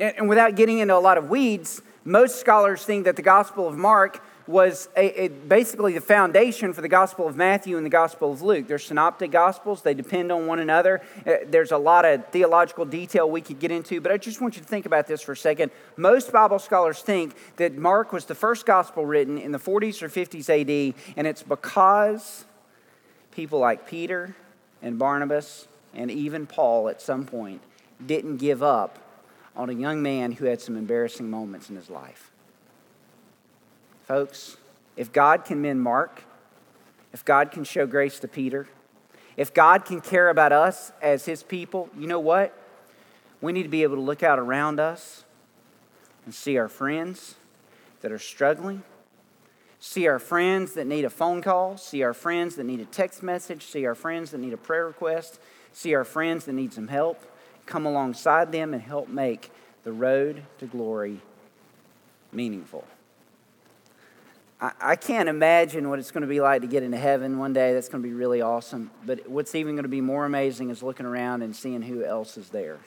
And 0.00 0.28
without 0.28 0.56
getting 0.56 0.80
into 0.80 0.96
a 0.96 0.98
lot 0.98 1.16
of 1.16 1.30
weeds, 1.30 1.80
most 2.04 2.40
scholars 2.40 2.84
think 2.84 3.04
that 3.04 3.14
the 3.14 3.22
Gospel 3.22 3.68
of 3.68 3.76
Mark 3.76 4.20
was 4.46 4.88
a, 4.96 5.24
a, 5.24 5.28
basically 5.28 5.94
the 5.94 6.00
foundation 6.00 6.72
for 6.72 6.80
the 6.80 6.88
Gospel 6.88 7.28
of 7.28 7.36
Matthew 7.36 7.76
and 7.76 7.86
the 7.86 7.90
Gospel 7.90 8.32
of 8.32 8.42
Luke. 8.42 8.66
They're 8.66 8.78
synoptic 8.78 9.30
Gospels, 9.30 9.82
they 9.82 9.94
depend 9.94 10.32
on 10.32 10.46
one 10.46 10.58
another. 10.58 11.02
Uh, 11.26 11.34
there's 11.46 11.72
a 11.72 11.78
lot 11.78 12.04
of 12.04 12.26
theological 12.28 12.84
detail 12.84 13.30
we 13.30 13.40
could 13.40 13.58
get 13.58 13.70
into, 13.70 14.00
but 14.00 14.12
I 14.12 14.16
just 14.16 14.40
want 14.40 14.56
you 14.56 14.62
to 14.62 14.68
think 14.68 14.86
about 14.86 15.06
this 15.06 15.22
for 15.22 15.32
a 15.32 15.36
second. 15.36 15.70
Most 15.96 16.32
Bible 16.32 16.58
scholars 16.58 17.00
think 17.00 17.34
that 17.56 17.76
Mark 17.76 18.12
was 18.12 18.24
the 18.24 18.34
first 18.34 18.66
Gospel 18.66 19.06
written 19.06 19.38
in 19.38 19.52
the 19.52 19.58
40s 19.58 20.02
or 20.02 20.08
50s 20.08 20.48
AD, 20.48 20.94
and 21.16 21.26
it's 21.26 21.42
because 21.42 22.44
people 23.30 23.58
like 23.58 23.88
Peter 23.88 24.34
and 24.82 24.98
Barnabas 24.98 25.68
and 25.94 26.10
even 26.10 26.46
Paul 26.46 26.88
at 26.88 27.00
some 27.00 27.24
point 27.24 27.62
didn't 28.04 28.38
give 28.38 28.62
up 28.62 28.98
on 29.54 29.70
a 29.70 29.72
young 29.72 30.02
man 30.02 30.32
who 30.32 30.46
had 30.46 30.60
some 30.60 30.76
embarrassing 30.76 31.28
moments 31.30 31.70
in 31.70 31.76
his 31.76 31.90
life. 31.90 32.31
Folks, 34.12 34.58
If 34.94 35.10
God 35.10 35.46
can 35.46 35.62
mend 35.62 35.80
Mark, 35.80 36.24
if 37.14 37.24
God 37.24 37.50
can 37.50 37.64
show 37.64 37.86
grace 37.86 38.18
to 38.18 38.28
Peter, 38.28 38.68
if 39.38 39.54
God 39.54 39.86
can 39.86 40.02
care 40.02 40.28
about 40.28 40.52
us 40.52 40.92
as 41.00 41.24
his 41.24 41.42
people, 41.42 41.88
you 41.96 42.06
know 42.06 42.20
what? 42.20 42.54
We 43.40 43.54
need 43.54 43.62
to 43.62 43.70
be 43.70 43.82
able 43.84 43.96
to 43.96 44.02
look 44.02 44.22
out 44.22 44.38
around 44.38 44.80
us 44.80 45.24
and 46.26 46.34
see 46.34 46.58
our 46.58 46.68
friends 46.68 47.36
that 48.02 48.12
are 48.12 48.18
struggling, 48.18 48.82
see 49.80 50.06
our 50.06 50.18
friends 50.18 50.74
that 50.74 50.86
need 50.86 51.06
a 51.06 51.10
phone 51.10 51.40
call, 51.40 51.78
see 51.78 52.02
our 52.02 52.12
friends 52.12 52.56
that 52.56 52.64
need 52.64 52.80
a 52.80 52.84
text 52.84 53.22
message, 53.22 53.64
see 53.64 53.86
our 53.86 53.94
friends 53.94 54.32
that 54.32 54.42
need 54.42 54.52
a 54.52 54.58
prayer 54.58 54.84
request, 54.84 55.40
see 55.72 55.94
our 55.94 56.04
friends 56.04 56.44
that 56.44 56.52
need 56.52 56.74
some 56.74 56.88
help, 56.88 57.24
come 57.64 57.86
alongside 57.86 58.52
them 58.52 58.74
and 58.74 58.82
help 58.82 59.08
make 59.08 59.50
the 59.84 59.92
road 59.92 60.42
to 60.58 60.66
glory 60.66 61.22
meaningful. 62.30 62.84
I, 64.62 64.94
can't 64.94 65.28
imagine 65.28 65.90
what 65.90 65.98
it's 65.98 66.12
going 66.12 66.20
to 66.20 66.28
be 66.28 66.40
like 66.40 66.62
to 66.62 66.68
get 66.68 66.84
into 66.84 66.96
heaven 66.96 67.36
one 67.36 67.52
day. 67.52 67.74
That's 67.74 67.88
going 67.88 68.00
to 68.00 68.08
be 68.08 68.14
really 68.14 68.40
awesome. 68.40 68.92
But 69.04 69.28
what's 69.28 69.56
even 69.56 69.74
going 69.74 69.82
to 69.82 69.88
be 69.88 70.00
more 70.00 70.24
amazing 70.24 70.70
is 70.70 70.84
looking 70.84 71.04
around 71.04 71.42
and 71.42 71.54
seeing 71.54 71.82
who 71.82 72.04
else 72.04 72.36
is 72.36 72.50
there. 72.50 72.78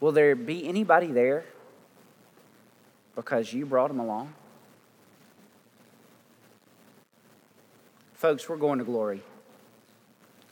Will 0.00 0.12
there 0.12 0.34
be 0.34 0.66
anybody 0.66 1.08
there 1.08 1.44
because 3.14 3.52
you 3.52 3.66
brought 3.66 3.88
them 3.88 4.00
along? 4.00 4.32
Folks, 8.14 8.48
we're 8.48 8.56
going 8.56 8.78
to 8.78 8.84
glory. 8.86 9.22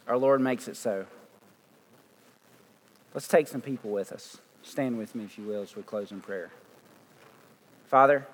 Our 0.07 0.19
Lord 0.19 0.43
makes 0.43 0.69
it 0.69 0.77
so. 0.77 1.07
Let's 3.15 3.27
take 3.27 3.49
some 3.49 3.63
people 3.63 3.91
with 3.91 4.13
us. 4.13 4.37
Stand 4.63 4.99
with 4.99 5.15
me, 5.15 5.25
if 5.25 5.39
you 5.39 5.45
will, 5.45 5.63
as 5.63 5.75
we 5.75 5.83
close 5.83 6.13
in 6.13 6.21
prayer. 6.21 6.51
Father, 7.93 8.27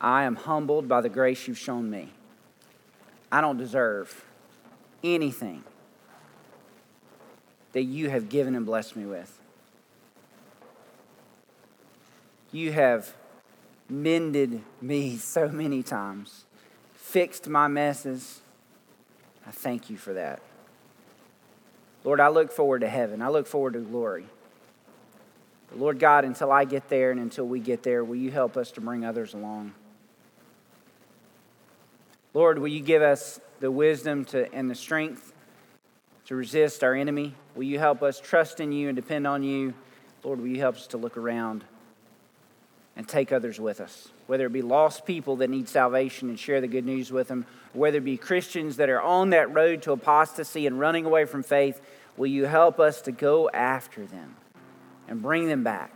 I 0.00 0.24
am 0.24 0.34
humbled 0.34 0.88
by 0.88 1.00
the 1.00 1.08
grace 1.08 1.46
you've 1.46 1.56
shown 1.56 1.88
me. 1.88 2.10
I 3.30 3.40
don't 3.40 3.58
deserve 3.58 4.24
anything 5.04 5.62
that 7.74 7.84
you 7.84 8.10
have 8.10 8.28
given 8.28 8.56
and 8.56 8.66
blessed 8.66 8.96
me 8.96 9.06
with. 9.06 9.38
You 12.50 12.72
have 12.72 13.14
mended 13.88 14.62
me 14.80 15.18
so 15.18 15.46
many 15.46 15.84
times, 15.84 16.44
fixed 16.92 17.46
my 17.46 17.68
messes. 17.68 18.40
I 19.46 19.52
thank 19.52 19.88
you 19.88 19.96
for 19.96 20.12
that. 20.14 20.42
Lord, 22.02 22.18
I 22.18 22.30
look 22.30 22.50
forward 22.50 22.80
to 22.80 22.88
heaven. 22.88 23.22
I 23.22 23.28
look 23.28 23.46
forward 23.46 23.74
to 23.74 23.78
glory. 23.78 24.26
But 25.72 25.80
Lord 25.80 25.98
God, 25.98 26.26
until 26.26 26.52
I 26.52 26.66
get 26.66 26.90
there 26.90 27.12
and 27.12 27.18
until 27.18 27.46
we 27.46 27.58
get 27.58 27.82
there, 27.82 28.04
will 28.04 28.16
you 28.16 28.30
help 28.30 28.58
us 28.58 28.72
to 28.72 28.82
bring 28.82 29.06
others 29.06 29.32
along? 29.32 29.72
Lord, 32.34 32.58
will 32.58 32.68
you 32.68 32.80
give 32.80 33.00
us 33.00 33.40
the 33.60 33.70
wisdom 33.70 34.26
to, 34.26 34.52
and 34.52 34.70
the 34.70 34.74
strength 34.74 35.32
to 36.26 36.36
resist 36.36 36.84
our 36.84 36.94
enemy? 36.94 37.34
Will 37.54 37.62
you 37.62 37.78
help 37.78 38.02
us 38.02 38.20
trust 38.20 38.60
in 38.60 38.70
you 38.70 38.90
and 38.90 38.96
depend 38.96 39.26
on 39.26 39.42
you? 39.42 39.72
Lord, 40.22 40.40
will 40.40 40.48
you 40.48 40.58
help 40.58 40.76
us 40.76 40.86
to 40.88 40.98
look 40.98 41.16
around 41.16 41.64
and 42.94 43.08
take 43.08 43.32
others 43.32 43.58
with 43.58 43.80
us? 43.80 44.08
Whether 44.26 44.46
it 44.46 44.52
be 44.52 44.60
lost 44.60 45.06
people 45.06 45.36
that 45.36 45.48
need 45.48 45.70
salvation 45.70 46.28
and 46.28 46.38
share 46.38 46.60
the 46.60 46.68
good 46.68 46.84
news 46.84 47.10
with 47.10 47.28
them, 47.28 47.46
whether 47.72 47.96
it 47.96 48.04
be 48.04 48.18
Christians 48.18 48.76
that 48.76 48.90
are 48.90 49.00
on 49.00 49.30
that 49.30 49.50
road 49.54 49.80
to 49.82 49.92
apostasy 49.92 50.66
and 50.66 50.78
running 50.78 51.06
away 51.06 51.24
from 51.24 51.42
faith, 51.42 51.80
will 52.18 52.26
you 52.26 52.44
help 52.44 52.78
us 52.78 53.00
to 53.02 53.12
go 53.12 53.48
after 53.48 54.04
them? 54.04 54.36
And 55.08 55.22
bring 55.22 55.48
them 55.48 55.62
back 55.62 55.92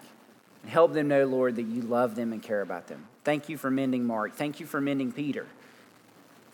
and 0.63 0.71
help 0.71 0.93
them 0.93 1.09
know, 1.09 1.25
Lord, 1.25 1.57
that 1.57 1.63
you 1.65 1.83
love 1.83 2.15
them 2.15 2.33
and 2.33 2.43
care 2.43 2.61
about 2.61 2.89
them. 2.89 3.07
Thank 3.25 3.49
you 3.49 3.57
for 3.57 3.71
mending 3.71 4.05
Mark. 4.05 4.35
Thank 4.35 4.61
you 4.61 4.67
for 4.67 4.81
mending 4.81 5.13
Peter. 5.13 5.47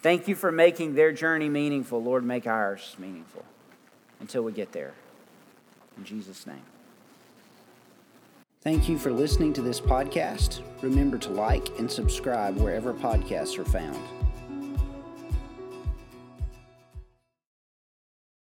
Thank 0.01 0.27
you 0.27 0.35
for 0.35 0.51
making 0.51 0.95
their 0.95 1.13
journey 1.13 1.49
meaningful. 1.49 2.03
Lord, 2.03 2.25
make 2.25 2.47
ours 2.47 2.97
meaningful 2.99 3.45
until 4.21 4.43
we 4.43 4.53
get 4.53 4.73
there. 4.73 4.95
In 5.97 6.05
Jesus' 6.05 6.47
name. 6.47 6.63
Thank 8.63 8.89
you 8.89 8.97
for 8.99 9.13
listening 9.13 9.53
to 9.55 9.63
this 9.63 9.81
podcast. 9.81 10.61
Remember 10.83 11.19
to 11.19 11.31
like 11.31 11.79
and 11.79 11.91
subscribe 11.91 12.57
wherever 12.57 12.95
podcasts 12.95 13.59
are 13.59 13.65
found. 13.65 14.22